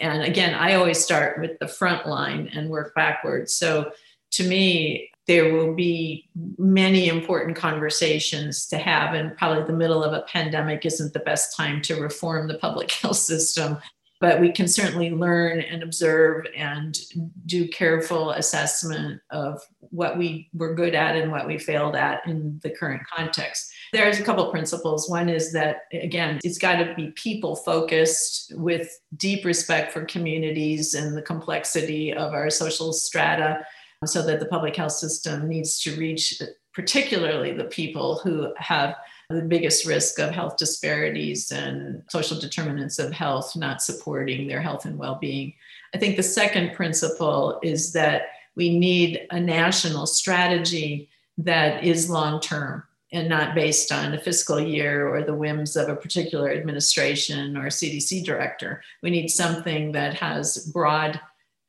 And 0.00 0.22
again, 0.22 0.54
I 0.54 0.74
always 0.74 1.02
start 1.02 1.40
with 1.40 1.58
the 1.58 1.68
front 1.68 2.06
line 2.06 2.50
and 2.54 2.70
work 2.70 2.94
backwards. 2.94 3.54
So 3.54 3.92
to 4.32 4.48
me, 4.48 5.10
there 5.26 5.52
will 5.52 5.74
be 5.74 6.28
many 6.56 7.08
important 7.08 7.54
conversations 7.54 8.66
to 8.68 8.78
have, 8.78 9.14
and 9.14 9.36
probably 9.36 9.64
the 9.64 9.74
middle 9.74 10.02
of 10.02 10.14
a 10.14 10.22
pandemic 10.22 10.86
isn't 10.86 11.12
the 11.12 11.20
best 11.20 11.54
time 11.54 11.82
to 11.82 12.00
reform 12.00 12.48
the 12.48 12.58
public 12.58 12.90
health 13.02 13.16
system 13.16 13.78
but 14.20 14.40
we 14.40 14.50
can 14.50 14.66
certainly 14.66 15.10
learn 15.10 15.60
and 15.60 15.82
observe 15.82 16.44
and 16.56 16.98
do 17.46 17.68
careful 17.68 18.30
assessment 18.30 19.20
of 19.30 19.60
what 19.90 20.18
we 20.18 20.48
were 20.52 20.74
good 20.74 20.94
at 20.94 21.16
and 21.16 21.30
what 21.30 21.46
we 21.46 21.56
failed 21.56 21.94
at 21.94 22.26
in 22.26 22.58
the 22.62 22.70
current 22.70 23.02
context. 23.14 23.70
There's 23.92 24.18
a 24.18 24.24
couple 24.24 24.50
principles. 24.50 25.08
One 25.08 25.28
is 25.28 25.52
that, 25.52 25.82
again, 25.92 26.40
it's 26.42 26.58
got 26.58 26.76
to 26.76 26.94
be 26.94 27.12
people 27.12 27.56
focused 27.56 28.52
with 28.56 28.90
deep 29.16 29.44
respect 29.44 29.92
for 29.92 30.04
communities 30.04 30.94
and 30.94 31.16
the 31.16 31.22
complexity 31.22 32.12
of 32.12 32.32
our 32.32 32.50
social 32.50 32.92
strata, 32.92 33.64
so 34.04 34.22
that 34.24 34.40
the 34.40 34.46
public 34.46 34.76
health 34.76 34.92
system 34.92 35.48
needs 35.48 35.80
to 35.80 35.96
reach 35.96 36.40
particularly 36.72 37.52
the 37.52 37.64
people 37.64 38.18
who 38.18 38.52
have 38.56 38.94
the 39.30 39.42
biggest 39.42 39.84
risk 39.84 40.18
of 40.18 40.30
health 40.30 40.56
disparities 40.56 41.52
and 41.52 42.02
social 42.08 42.40
determinants 42.40 42.98
of 42.98 43.12
health 43.12 43.54
not 43.54 43.82
supporting 43.82 44.48
their 44.48 44.62
health 44.62 44.86
and 44.86 44.98
well 44.98 45.16
being. 45.16 45.52
I 45.94 45.98
think 45.98 46.16
the 46.16 46.22
second 46.22 46.74
principle 46.74 47.60
is 47.62 47.92
that 47.92 48.28
we 48.56 48.78
need 48.78 49.26
a 49.30 49.38
national 49.38 50.06
strategy 50.06 51.10
that 51.36 51.84
is 51.84 52.08
long 52.08 52.40
term 52.40 52.84
and 53.12 53.28
not 53.28 53.54
based 53.54 53.92
on 53.92 54.14
a 54.14 54.18
fiscal 54.18 54.58
year 54.58 55.06
or 55.06 55.22
the 55.22 55.34
whims 55.34 55.76
of 55.76 55.90
a 55.90 55.96
particular 55.96 56.50
administration 56.50 57.54
or 57.54 57.66
CDC 57.66 58.24
director. 58.24 58.82
We 59.02 59.10
need 59.10 59.28
something 59.28 59.92
that 59.92 60.14
has 60.14 60.70
broad 60.72 61.20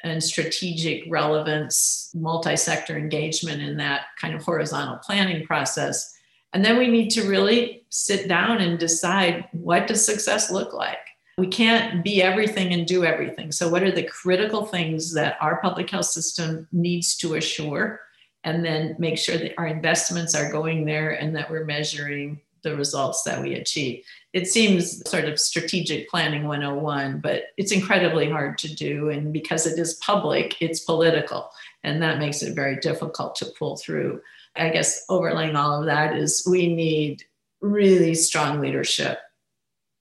and 0.02 0.24
strategic 0.24 1.04
relevance, 1.10 2.10
multi 2.14 2.56
sector 2.56 2.98
engagement 2.98 3.62
in 3.62 3.76
that 3.78 4.06
kind 4.20 4.34
of 4.34 4.44
horizontal 4.44 4.98
planning 4.98 5.46
process 5.46 6.16
and 6.54 6.66
then 6.66 6.78
we 6.78 6.88
need 6.88 7.10
to 7.12 7.28
really 7.28 7.84
sit 7.90 8.28
down 8.28 8.60
and 8.60 8.80
decide 8.80 9.46
what 9.52 9.88
does 9.88 10.06
success 10.06 10.52
look 10.52 10.74
like? 10.74 10.98
We 11.38 11.48
can't 11.48 12.04
be 12.04 12.22
everything 12.22 12.74
and 12.74 12.86
do 12.86 13.06
everything. 13.06 13.52
So 13.52 13.70
what 13.70 13.84
are 13.84 13.92
the 13.92 14.04
critical 14.04 14.66
things 14.66 15.14
that 15.14 15.38
our 15.40 15.62
public 15.62 15.90
health 15.90 16.08
system 16.08 16.68
needs 16.72 17.16
to 17.18 17.36
assure? 17.36 18.02
And 18.44 18.64
then 18.64 18.96
make 19.00 19.18
sure 19.18 19.38
that 19.38 19.54
our 19.58 19.68
investments 19.68 20.34
are 20.34 20.52
going 20.52 20.86
there 20.86 21.12
and 21.12 21.36
that 21.36 21.50
we're 21.50 21.66
measuring 21.66 22.42
the 22.64 22.76
results 22.76 23.24
that 23.24 23.42
we 23.42 23.54
achieve. 23.56 24.04
It 24.34 24.48
seems 24.48 25.08
sort 25.10 25.26
of 25.26 25.40
strategic 25.40 26.10
planning 26.10 26.48
101, 26.48 27.22
but 27.22 27.44
it's 27.58 27.72
incredibly 27.72 28.30
hard 28.30 28.58
to 28.60 28.74
do. 28.74 29.10
And 29.10 29.32
because 29.32 29.66
it 29.66 29.80
is 29.80 29.96
public, 29.96 30.62
it's 30.62 30.82
political. 30.82 31.50
And 31.84 32.02
that 32.02 32.20
makes 32.20 32.42
it 32.42 32.56
very 32.56 32.78
difficult 32.78 33.36
to 33.36 33.52
pull 33.58 33.78
through. 33.78 34.22
I 34.56 34.70
guess 34.70 35.06
overlaying 35.10 35.56
all 35.56 35.80
of 35.80 35.86
that 35.86 36.16
is 36.16 36.48
we 36.50 36.74
need 36.74 37.24
really 37.62 38.14
strong 38.16 38.60
leadership 38.60 39.20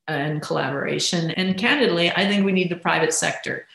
and 0.06 0.42
collaboration. 0.42 1.30
And 1.32 1.58
candidly, 1.58 2.10
I 2.10 2.26
think 2.26 2.44
we 2.44 2.52
need 2.52 2.70
the 2.70 2.76
private 2.76 3.12
sector. 3.12 3.66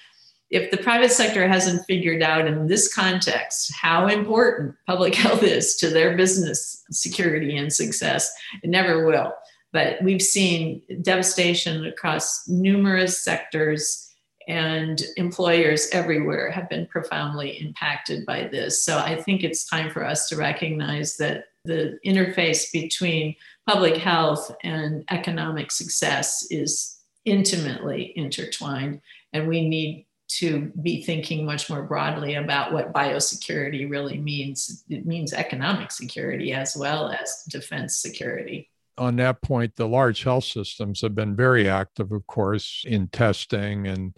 If 0.50 0.72
the 0.72 0.78
private 0.78 1.12
sector 1.12 1.48
hasn't 1.48 1.86
figured 1.86 2.22
out 2.22 2.48
in 2.48 2.68
this 2.68 2.94
context 2.94 3.74
how 3.74 4.08
important 4.08 4.76
public 4.86 5.16
health 5.24 5.44
is 5.44 5.76
to 5.78 5.90
their 5.90 6.18
business 6.18 6.84
security 6.92 7.58
and 7.58 7.72
success, 7.72 8.32
it 8.62 8.70
never 8.70 9.06
will. 9.06 9.34
But 9.72 10.02
we've 10.04 10.22
seen 10.22 10.84
devastation 11.02 11.86
across 11.86 12.48
numerous 12.48 13.24
sectors 13.24 14.13
And 14.48 15.02
employers 15.18 15.90
everywhere 15.92 16.52
have 16.52 16.70
been 16.70 16.86
profoundly 16.88 17.62
impacted 17.62 18.26
by 18.26 18.48
this. 18.48 18.84
So 18.84 18.98
I 18.98 19.22
think 19.22 19.44
it's 19.44 19.70
time 19.70 19.90
for 19.92 20.04
us 20.04 20.30
to 20.30 20.36
recognize 20.36 21.18
that 21.18 21.46
the 21.66 21.98
interface 22.06 22.72
between 22.72 23.36
public 23.68 23.98
health 23.98 24.54
and 24.64 25.06
economic 25.10 25.72
success 25.72 26.48
is 26.52 27.00
intimately 27.26 28.14
intertwined. 28.16 29.02
And 29.32 29.48
we 29.48 29.68
need 29.68 30.06
to 30.40 30.72
be 30.82 31.04
thinking 31.04 31.46
much 31.46 31.70
more 31.70 31.84
broadly 31.84 32.36
about 32.36 32.74
what 32.74 32.94
biosecurity 32.94 33.90
really 33.90 34.18
means. 34.18 34.84
It 34.90 35.06
means 35.06 35.32
economic 35.32 35.92
security 35.92 36.54
as 36.54 36.76
well 36.76 37.10
as 37.10 37.44
defense 37.50 37.98
security 37.98 38.70
on 38.98 39.16
that 39.18 39.42
point, 39.42 39.76
the 39.76 39.88
large 39.88 40.24
health 40.24 40.44
systems 40.44 41.02
have 41.02 41.16
been 41.16 41.36
very 41.36 41.68
active, 41.68 42.12
of 42.12 42.26
course, 42.28 42.84
in 42.88 43.08
testing 43.08 43.88
and 43.88 44.14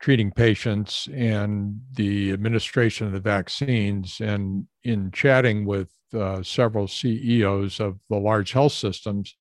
treating 0.00 0.30
patients 0.30 1.08
and 1.12 1.80
the 1.94 2.32
administration 2.32 3.06
of 3.06 3.12
the 3.12 3.20
vaccines. 3.20 4.20
And 4.20 4.66
in 4.84 5.10
chatting 5.10 5.64
with 5.64 5.90
uh, 6.14 6.42
several 6.42 6.86
CEOs 6.86 7.80
of 7.80 7.98
the 8.08 8.16
large 8.16 8.52
health 8.52 8.72
systems, 8.72 9.36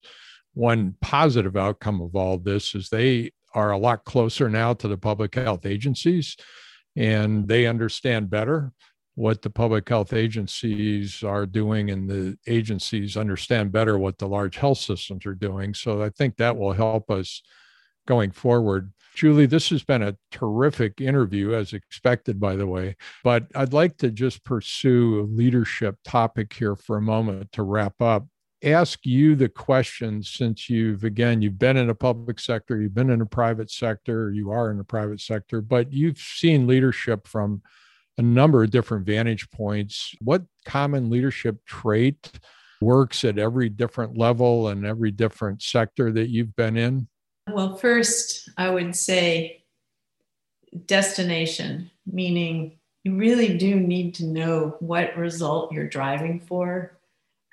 one 0.54 0.96
positive 1.02 1.56
outcome 1.56 2.02
of 2.02 2.16
all 2.16 2.40
this 2.40 2.74
is 2.74 2.90
they 2.90 3.32
are 3.54 3.72
a 3.72 3.78
lot 3.78 4.04
closer 4.04 4.50
now 4.50 4.74
to 4.74 4.88
the 4.88 4.98
public 4.98 5.36
health 5.36 5.66
agencies 5.66 6.36
and 6.96 7.48
they 7.48 7.68
understand 7.68 8.30
better 8.30 8.74
what 9.14 9.42
the 9.42 9.50
public 9.50 9.88
health 9.88 10.14
agencies 10.14 11.24
are 11.24 11.46
doing 11.46 11.90
and 11.90 12.10
the 12.10 12.38
agencies 12.48 13.18
understand 13.18 13.72
better 13.72 13.98
what 13.98 14.18
the 14.18 14.28
large 14.28 14.58
health 14.58 14.78
systems 14.78 15.26
are 15.26 15.34
doing. 15.34 15.74
So 15.74 16.04
I 16.04 16.10
think 16.10 16.38
that 16.38 16.58
will 16.58 16.74
help 16.74 17.10
us 17.10 17.42
going 18.08 18.32
forward. 18.32 18.92
Julie, 19.18 19.48
this 19.48 19.70
has 19.70 19.84
been 19.84 20.04
a 20.04 20.16
terrific 20.32 21.02
interview, 21.02 21.56
as 21.56 21.74
expected, 21.74 22.40
by 22.40 22.56
the 22.56 22.68
way. 22.68 22.96
But 23.24 23.48
I'd 23.56 23.74
like 23.74 23.98
to 23.98 24.12
just 24.12 24.44
pursue 24.44 25.22
a 25.22 25.26
leadership 25.36 25.96
topic 26.06 26.54
here 26.54 26.76
for 26.76 26.98
a 26.98 27.02
moment 27.02 27.52
to 27.54 27.64
wrap 27.64 28.00
up. 28.00 28.28
Ask 28.64 29.08
you 29.08 29.36
the 29.36 29.50
question 29.50 30.22
since 30.22 30.70
you've, 30.70 31.04
again, 31.04 31.42
you've 31.42 31.58
been 31.58 31.78
in 31.78 31.90
a 31.90 31.96
public 31.96 32.40
sector, 32.40 32.80
you've 32.80 32.94
been 32.94 33.10
in 33.10 33.22
a 33.22 33.26
private 33.26 33.72
sector, 33.72 34.32
you 34.32 34.52
are 34.52 34.70
in 34.70 34.80
a 34.80 34.84
private 34.84 35.20
sector, 35.20 35.62
but 35.62 35.92
you've 35.92 36.20
seen 36.20 36.68
leadership 36.68 37.28
from 37.28 37.64
a 38.20 38.22
number 38.22 38.64
of 38.64 38.70
different 38.70 39.08
vantage 39.08 39.50
points. 39.50 40.14
What 40.22 40.44
common 40.64 41.10
leadership 41.10 41.66
trait 41.66 42.34
works 42.82 43.24
at 43.24 43.40
every 43.40 43.70
different 43.70 44.16
level 44.16 44.68
and 44.68 44.86
every 44.86 45.10
different 45.10 45.64
sector 45.64 46.12
that 46.12 46.30
you've 46.30 46.56
been 46.56 46.78
in? 46.78 47.08
Well, 47.48 47.76
first, 47.76 48.50
I 48.58 48.70
would 48.70 48.96
say 48.96 49.64
destination, 50.86 51.90
meaning 52.06 52.78
you 53.04 53.16
really 53.16 53.58
do 53.58 53.80
need 53.80 54.16
to 54.16 54.26
know 54.26 54.76
what 54.80 55.16
result 55.16 55.72
you're 55.72 55.88
driving 55.88 56.42
for 56.42 56.98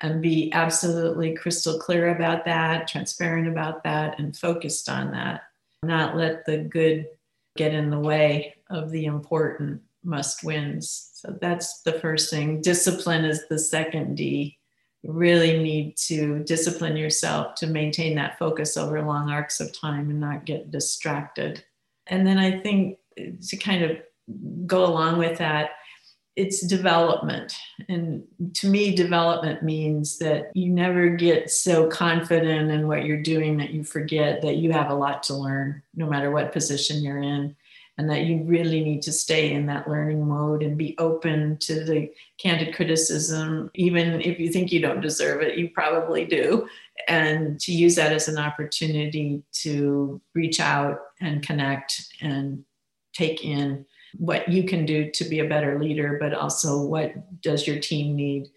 and 0.01 0.21
be 0.21 0.51
absolutely 0.51 1.33
crystal 1.33 1.79
clear 1.79 2.13
about 2.13 2.43
that, 2.45 2.87
transparent 2.87 3.47
about 3.47 3.83
that, 3.83 4.19
and 4.19 4.35
focused 4.35 4.89
on 4.89 5.11
that. 5.11 5.43
Not 5.81 6.17
let 6.17 6.45
the 6.45 6.57
good 6.57 7.07
get 7.55 7.73
in 7.73 7.89
the 7.89 7.99
way 7.99 8.55
of 8.69 8.91
the 8.91 9.05
important 9.05 9.81
must 10.03 10.43
wins. 10.43 11.09
So 11.13 11.37
that's 11.39 11.81
the 11.83 11.93
first 11.93 12.29
thing. 12.29 12.61
Discipline 12.61 13.23
is 13.23 13.47
the 13.47 13.57
second 13.57 14.15
D. 14.15 14.57
Really 15.07 15.57
need 15.61 15.97
to 15.97 16.39
discipline 16.39 16.97
yourself 16.97 17.55
to 17.55 17.67
maintain 17.67 18.15
that 18.15 18.39
focus 18.39 18.77
over 18.77 19.01
long 19.01 19.29
arcs 19.29 19.59
of 19.59 19.77
time 19.77 20.09
and 20.09 20.19
not 20.19 20.45
get 20.45 20.71
distracted. 20.71 21.63
And 22.07 22.25
then 22.25 22.37
I 22.37 22.59
think 22.59 22.97
to 23.15 23.57
kind 23.57 23.83
of 23.83 23.97
go 24.65 24.85
along 24.85 25.19
with 25.19 25.37
that, 25.37 25.71
it's 26.35 26.65
development. 26.67 27.55
And 27.87 28.23
to 28.55 28.67
me, 28.67 28.93
development 28.93 29.63
means 29.63 30.17
that 30.17 30.51
you 30.53 30.69
never 30.69 31.09
get 31.09 31.49
so 31.49 31.87
confident 31.87 32.71
in 32.71 32.87
what 32.87 33.05
you're 33.05 33.21
doing 33.21 33.57
that 33.57 33.69
you 33.69 33.83
forget 33.83 34.41
that 34.41 34.57
you 34.57 34.71
have 34.73 34.89
a 34.89 34.95
lot 34.95 35.23
to 35.23 35.33
learn, 35.33 35.81
no 35.95 36.07
matter 36.07 36.31
what 36.31 36.51
position 36.51 37.03
you're 37.03 37.21
in 37.21 37.55
and 37.97 38.09
that 38.09 38.23
you 38.23 38.43
really 38.43 38.83
need 38.83 39.01
to 39.03 39.11
stay 39.11 39.53
in 39.53 39.65
that 39.67 39.87
learning 39.87 40.27
mode 40.27 40.63
and 40.63 40.77
be 40.77 40.95
open 40.97 41.57
to 41.57 41.83
the 41.83 42.11
candid 42.37 42.75
criticism 42.75 43.69
even 43.73 44.21
if 44.21 44.39
you 44.39 44.51
think 44.51 44.71
you 44.71 44.81
don't 44.81 45.01
deserve 45.01 45.41
it 45.41 45.57
you 45.57 45.69
probably 45.69 46.25
do 46.25 46.67
and 47.07 47.59
to 47.59 47.71
use 47.71 47.95
that 47.95 48.11
as 48.11 48.27
an 48.27 48.37
opportunity 48.37 49.43
to 49.51 50.21
reach 50.33 50.59
out 50.59 50.99
and 51.21 51.45
connect 51.45 52.13
and 52.21 52.63
take 53.13 53.43
in 53.45 53.85
what 54.17 54.47
you 54.47 54.63
can 54.63 54.85
do 54.85 55.09
to 55.11 55.25
be 55.25 55.39
a 55.39 55.49
better 55.49 55.79
leader 55.79 56.17
but 56.19 56.33
also 56.33 56.81
what 56.81 57.13
does 57.41 57.67
your 57.67 57.79
team 57.79 58.15
need 58.15 58.47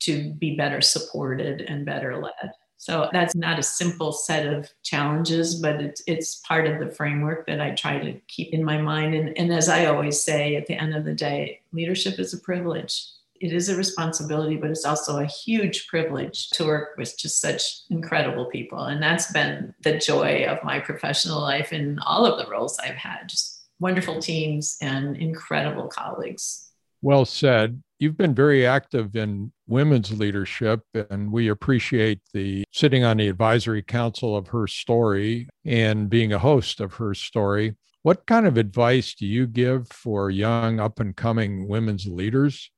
to 0.00 0.32
be 0.34 0.56
better 0.56 0.80
supported 0.80 1.62
and 1.62 1.86
better 1.86 2.20
led 2.20 2.52
so 2.78 3.08
that's 3.12 3.34
not 3.34 3.58
a 3.58 3.62
simple 3.62 4.12
set 4.12 4.46
of 4.46 4.70
challenges, 4.84 5.56
but 5.56 5.82
it's, 5.82 6.00
it's 6.06 6.36
part 6.36 6.66
of 6.68 6.78
the 6.78 6.94
framework 6.94 7.44
that 7.48 7.60
I 7.60 7.72
try 7.72 7.98
to 7.98 8.12
keep 8.28 8.54
in 8.54 8.64
my 8.64 8.80
mind. 8.80 9.14
And, 9.14 9.36
and 9.36 9.52
as 9.52 9.68
I 9.68 9.86
always 9.86 10.22
say, 10.22 10.54
at 10.54 10.66
the 10.66 10.74
end 10.74 10.94
of 10.94 11.04
the 11.04 11.12
day, 11.12 11.60
leadership 11.72 12.20
is 12.20 12.32
a 12.32 12.38
privilege. 12.38 13.04
It 13.40 13.52
is 13.52 13.68
a 13.68 13.76
responsibility, 13.76 14.56
but 14.56 14.70
it's 14.70 14.84
also 14.84 15.18
a 15.18 15.26
huge 15.26 15.88
privilege 15.88 16.50
to 16.50 16.64
work 16.64 16.96
with 16.96 17.18
just 17.18 17.40
such 17.40 17.80
incredible 17.90 18.46
people. 18.46 18.84
And 18.84 19.02
that's 19.02 19.32
been 19.32 19.74
the 19.82 19.98
joy 19.98 20.44
of 20.44 20.62
my 20.62 20.78
professional 20.78 21.40
life 21.40 21.72
in 21.72 21.98
all 21.98 22.26
of 22.26 22.38
the 22.38 22.50
roles 22.50 22.78
I've 22.78 22.94
had 22.94 23.28
just 23.28 23.62
wonderful 23.80 24.20
teams 24.20 24.76
and 24.80 25.16
incredible 25.16 25.88
colleagues. 25.88 26.67
Well 27.02 27.24
said. 27.24 27.82
You've 28.00 28.16
been 28.16 28.34
very 28.34 28.64
active 28.64 29.16
in 29.16 29.50
women's 29.66 30.16
leadership, 30.16 30.82
and 31.10 31.32
we 31.32 31.48
appreciate 31.48 32.20
the 32.32 32.64
sitting 32.72 33.02
on 33.02 33.16
the 33.16 33.28
advisory 33.28 33.82
council 33.82 34.36
of 34.36 34.48
her 34.48 34.68
story 34.68 35.48
and 35.64 36.08
being 36.08 36.32
a 36.32 36.38
host 36.38 36.80
of 36.80 36.94
her 36.94 37.12
story. 37.14 37.74
What 38.02 38.26
kind 38.26 38.46
of 38.46 38.56
advice 38.56 39.14
do 39.14 39.26
you 39.26 39.48
give 39.48 39.88
for 39.88 40.30
young, 40.30 40.78
up 40.78 41.00
and 41.00 41.16
coming 41.16 41.66
women's 41.66 42.06
leaders? 42.06 42.70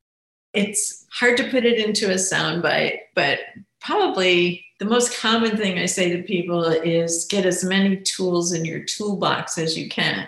It's 0.55 1.07
hard 1.12 1.37
to 1.37 1.51
put 1.51 1.66
it 1.66 1.79
into 1.79 2.11
a 2.11 2.14
soundbite, 2.14 2.99
but 3.14 3.41
probably 3.81 4.64
the 4.79 4.87
most 4.87 5.16
common 5.18 5.57
thing 5.57 5.79
I 5.79 5.87
say 5.87 6.16
to 6.16 6.23
people 6.23 6.64
is 6.64 7.27
get 7.31 7.45
as 7.45 7.62
many 7.62 7.99
tools 7.99 8.53
in 8.53 8.64
your 8.64 8.85
toolbox 8.85 9.59
as 9.59 9.77
you 9.77 9.89
can. 9.89 10.27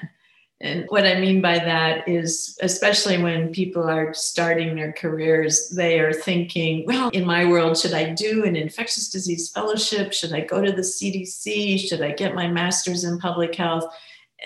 And 0.62 0.84
what 0.90 1.04
I 1.04 1.18
mean 1.18 1.42
by 1.42 1.58
that 1.58 2.08
is, 2.08 2.56
especially 2.62 3.20
when 3.20 3.52
people 3.52 3.82
are 3.82 4.14
starting 4.14 4.76
their 4.76 4.92
careers, 4.92 5.68
they 5.70 5.98
are 5.98 6.12
thinking, 6.12 6.84
well, 6.86 7.08
in 7.08 7.26
my 7.26 7.44
world, 7.44 7.76
should 7.76 7.94
I 7.94 8.10
do 8.10 8.44
an 8.44 8.54
infectious 8.54 9.10
disease 9.10 9.50
fellowship? 9.50 10.12
Should 10.12 10.32
I 10.32 10.42
go 10.42 10.62
to 10.62 10.70
the 10.70 10.82
CDC? 10.82 11.80
Should 11.80 12.00
I 12.00 12.12
get 12.12 12.36
my 12.36 12.46
master's 12.46 13.02
in 13.02 13.18
public 13.18 13.56
health? 13.56 13.92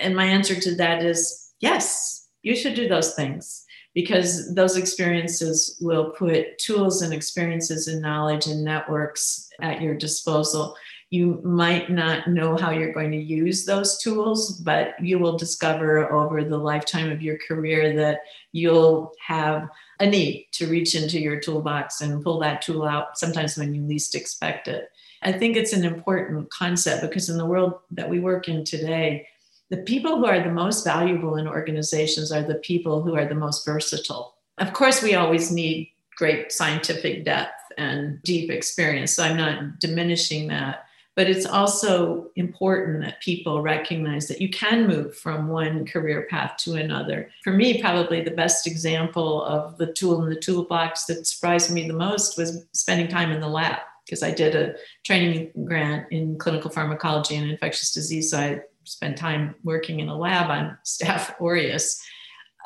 And 0.01 0.17
my 0.17 0.25
answer 0.25 0.59
to 0.59 0.75
that 0.77 1.05
is 1.05 1.53
yes, 1.61 2.29
you 2.43 2.57
should 2.57 2.75
do 2.75 2.89
those 2.89 3.15
things 3.15 3.67
because 3.95 4.55
those 4.55 4.79
experiences 4.79 5.77
will 5.83 6.11
put 6.11 6.59
tools 6.59 7.03
and 7.03 7.13
experiences 7.13 7.89
and 7.89 8.01
knowledge 8.01 8.47
and 8.47 8.65
networks 8.65 9.51
at 9.61 9.83
your 9.83 9.95
disposal 9.95 10.77
you 11.11 11.41
might 11.45 11.89
not 11.89 12.27
know 12.27 12.57
how 12.57 12.71
you're 12.71 12.93
going 12.93 13.13
to 13.13 13.17
use 13.17 13.65
those 13.65 13.99
tools, 13.99 14.59
but 14.59 14.95
you 15.01 15.19
will 15.19 15.39
discover 15.39 16.13
over 16.13 16.43
the 16.43 16.59
lifetime 16.59 17.13
of 17.13 17.23
your 17.23 17.39
career 17.47 17.95
that 17.95 18.21
you'll 18.53 19.13
have 19.25 19.69
a 20.01 20.07
need 20.07 20.49
to 20.53 20.67
reach 20.67 20.95
into 20.95 21.21
your 21.21 21.39
toolbox 21.39 22.01
and 22.01 22.25
pull 22.25 22.41
that 22.41 22.61
tool 22.61 22.85
out 22.85 23.17
sometimes 23.17 23.57
when 23.57 23.73
you 23.73 23.83
least 23.83 24.15
expect 24.15 24.67
it. 24.67 24.91
I 25.23 25.33
think 25.33 25.57
it's 25.57 25.73
an 25.73 25.85
important 25.85 26.51
concept 26.51 27.03
because 27.03 27.29
in 27.29 27.39
the 27.39 27.47
world 27.47 27.75
that 27.93 28.11
we 28.11 28.19
work 28.19 28.49
in 28.49 28.65
today, 28.65 29.27
the 29.71 29.79
people 29.79 30.17
who 30.17 30.27
are 30.27 30.41
the 30.41 30.51
most 30.51 30.85
valuable 30.85 31.37
in 31.37 31.49
organizations 31.49 32.31
are 32.31 32.43
the 32.43 32.57
people 32.57 33.03
who 33.03 33.17
are 33.17 33.27
the 33.27 33.35
most 33.35 33.65
versatile. 33.65 34.37
Of 34.59 34.73
course, 34.73 35.03
we 35.03 35.15
always 35.15 35.51
need 35.51 35.91
great 36.17 36.53
scientific 36.53 37.25
depth 37.25 37.61
and 37.77 38.23
deep 38.23 38.51
experience, 38.51 39.13
so 39.13 39.23
I'm 39.23 39.37
not 39.37 39.81
diminishing 39.81 40.49
that. 40.49 40.86
But 41.17 41.31
it's 41.31 41.47
also 41.47 42.31
important 42.37 43.01
that 43.01 43.23
people 43.23 43.63
recognize 43.63 44.29
that 44.29 44.41
you 44.41 44.51
can 44.51 44.87
move 44.87 45.17
from 45.17 45.49
one 45.49 45.87
career 45.87 46.27
path 46.29 46.59
to 46.59 46.75
another. 46.75 47.31
For 47.43 47.55
me, 47.55 47.81
probably 47.81 48.21
the 48.21 48.31
best 48.31 48.67
example 48.67 49.43
of 49.45 49.79
the 49.79 49.93
tool 49.95 50.23
in 50.23 50.29
the 50.29 50.39
toolbox 50.39 51.07
that 51.07 51.27
surprised 51.27 51.73
me 51.73 51.89
the 51.89 51.95
most 51.95 52.37
was 52.37 52.67
spending 52.73 53.09
time 53.09 53.33
in 53.33 53.41
the 53.41 53.49
lab 53.49 53.79
because 54.05 54.23
I 54.23 54.31
did 54.31 54.55
a 54.55 54.75
training 55.05 55.53
grant 55.65 56.07
in 56.13 56.39
clinical 56.39 56.71
pharmacology 56.71 57.35
and 57.35 57.51
infectious 57.51 57.93
disease. 57.93 58.31
So 58.31 58.39
I 58.39 58.61
spent 58.85 59.17
time 59.17 59.55
working 59.65 60.01
in 60.01 60.09
a 60.09 60.17
lab 60.17 60.51
on 60.51 60.77
Staph 60.85 61.41
aureus. 61.41 62.05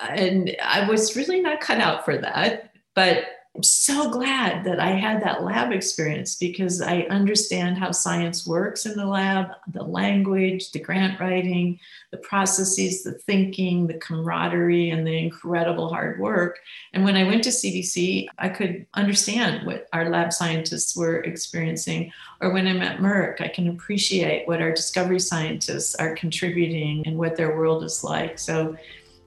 And 0.01 0.57
I 0.63 0.89
was 0.89 1.17
really 1.17 1.41
not 1.41 1.61
cut 1.61 1.79
out 1.79 2.05
for 2.05 2.19
that. 2.19 2.73
But 2.95 3.25
I'm 3.57 3.65
so 3.65 4.09
glad 4.09 4.63
that 4.65 4.79
I 4.79 4.91
had 4.91 5.25
that 5.25 5.43
lab 5.43 5.73
experience 5.73 6.37
because 6.37 6.81
I 6.81 7.01
understand 7.11 7.79
how 7.79 7.91
science 7.91 8.47
works 8.47 8.87
in 8.87 8.97
the 8.97 9.05
lab, 9.05 9.49
the 9.73 9.83
language, 9.83 10.71
the 10.71 10.79
grant 10.79 11.19
writing, 11.19 11.81
the 12.13 12.19
processes, 12.19 13.03
the 13.03 13.13
thinking, 13.13 13.89
the 13.89 13.99
camaraderie, 13.99 14.91
and 14.91 15.05
the 15.05 15.19
incredible 15.19 15.89
hard 15.89 16.21
work. 16.21 16.61
And 16.93 17.03
when 17.03 17.17
I 17.17 17.25
went 17.25 17.43
to 17.43 17.51
CDC, 17.51 18.29
I 18.39 18.51
could 18.51 18.87
understand 18.95 19.67
what 19.67 19.89
our 19.93 20.09
lab 20.11 20.33
scientists 20.33 20.97
were 20.97 21.17
experiencing. 21.23 22.13
Or 22.41 22.53
when 22.53 22.69
I'm 22.69 22.83
at 22.83 23.01
Merck, 23.01 23.41
I 23.41 23.49
can 23.49 23.69
appreciate 23.69 24.47
what 24.47 24.63
our 24.63 24.71
discovery 24.71 25.19
scientists 25.19 25.97
are 25.97 26.15
contributing 26.15 27.05
and 27.05 27.19
what 27.19 27.35
their 27.35 27.57
world 27.57 27.83
is 27.83 28.05
like. 28.05 28.39
So 28.39 28.77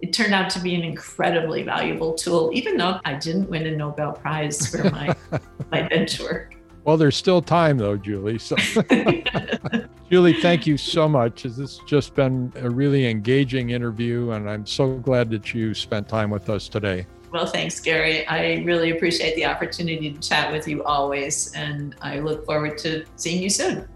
it 0.03 0.11
turned 0.11 0.33
out 0.33 0.49
to 0.49 0.59
be 0.59 0.75
an 0.75 0.83
incredibly 0.83 1.63
valuable 1.63 2.13
tool, 2.13 2.49
even 2.53 2.75
though 2.75 2.99
I 3.05 3.13
didn't 3.13 3.49
win 3.49 3.65
a 3.67 3.71
Nobel 3.71 4.11
Prize 4.11 4.67
for 4.67 4.89
my, 4.89 5.15
my 5.71 5.87
bench 5.87 6.19
work. 6.19 6.55
Well, 6.83 6.97
there's 6.97 7.15
still 7.15 7.41
time 7.41 7.77
though, 7.77 7.95
Julie. 7.95 8.37
So, 8.37 8.57
Julie, 10.11 10.33
thank 10.41 10.67
you 10.67 10.75
so 10.75 11.07
much. 11.07 11.43
This 11.43 11.55
has 11.55 11.79
just 11.87 12.15
been 12.15 12.51
a 12.57 12.69
really 12.69 13.07
engaging 13.07 13.69
interview, 13.69 14.31
and 14.31 14.49
I'm 14.49 14.65
so 14.65 14.97
glad 14.97 15.29
that 15.29 15.53
you 15.53 15.73
spent 15.73 16.09
time 16.09 16.29
with 16.29 16.49
us 16.49 16.67
today. 16.67 17.07
Well, 17.31 17.45
thanks, 17.45 17.79
Gary. 17.79 18.27
I 18.27 18.61
really 18.63 18.91
appreciate 18.91 19.35
the 19.35 19.45
opportunity 19.45 20.11
to 20.11 20.19
chat 20.19 20.51
with 20.51 20.67
you 20.67 20.83
always, 20.83 21.53
and 21.53 21.95
I 22.01 22.19
look 22.19 22.45
forward 22.45 22.77
to 22.79 23.05
seeing 23.15 23.41
you 23.41 23.49
soon. 23.49 23.87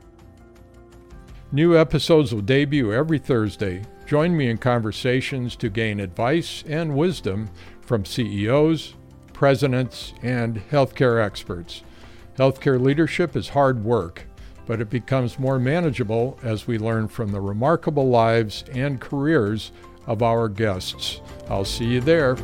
New 1.51 1.77
episodes 1.77 2.33
will 2.33 2.41
debut 2.41 2.93
every 2.93 3.19
Thursday. 3.19 3.83
Join 4.07 4.37
me 4.37 4.49
in 4.49 4.57
conversations 4.57 5.57
to 5.57 5.69
gain 5.69 5.99
advice 5.99 6.63
and 6.65 6.95
wisdom 6.95 7.49
from 7.81 8.05
CEOs, 8.05 8.93
presidents, 9.33 10.13
and 10.23 10.61
healthcare 10.71 11.21
experts. 11.21 11.83
Healthcare 12.37 12.79
leadership 12.79 13.35
is 13.35 13.49
hard 13.49 13.83
work, 13.83 14.23
but 14.65 14.79
it 14.79 14.89
becomes 14.89 15.37
more 15.37 15.59
manageable 15.59 16.39
as 16.41 16.67
we 16.67 16.79
learn 16.79 17.09
from 17.09 17.33
the 17.33 17.41
remarkable 17.41 18.07
lives 18.07 18.63
and 18.71 19.01
careers 19.01 19.73
of 20.05 20.23
our 20.23 20.47
guests. 20.47 21.19
I'll 21.49 21.65
see 21.65 21.85
you 21.85 21.99
there. 21.99 22.37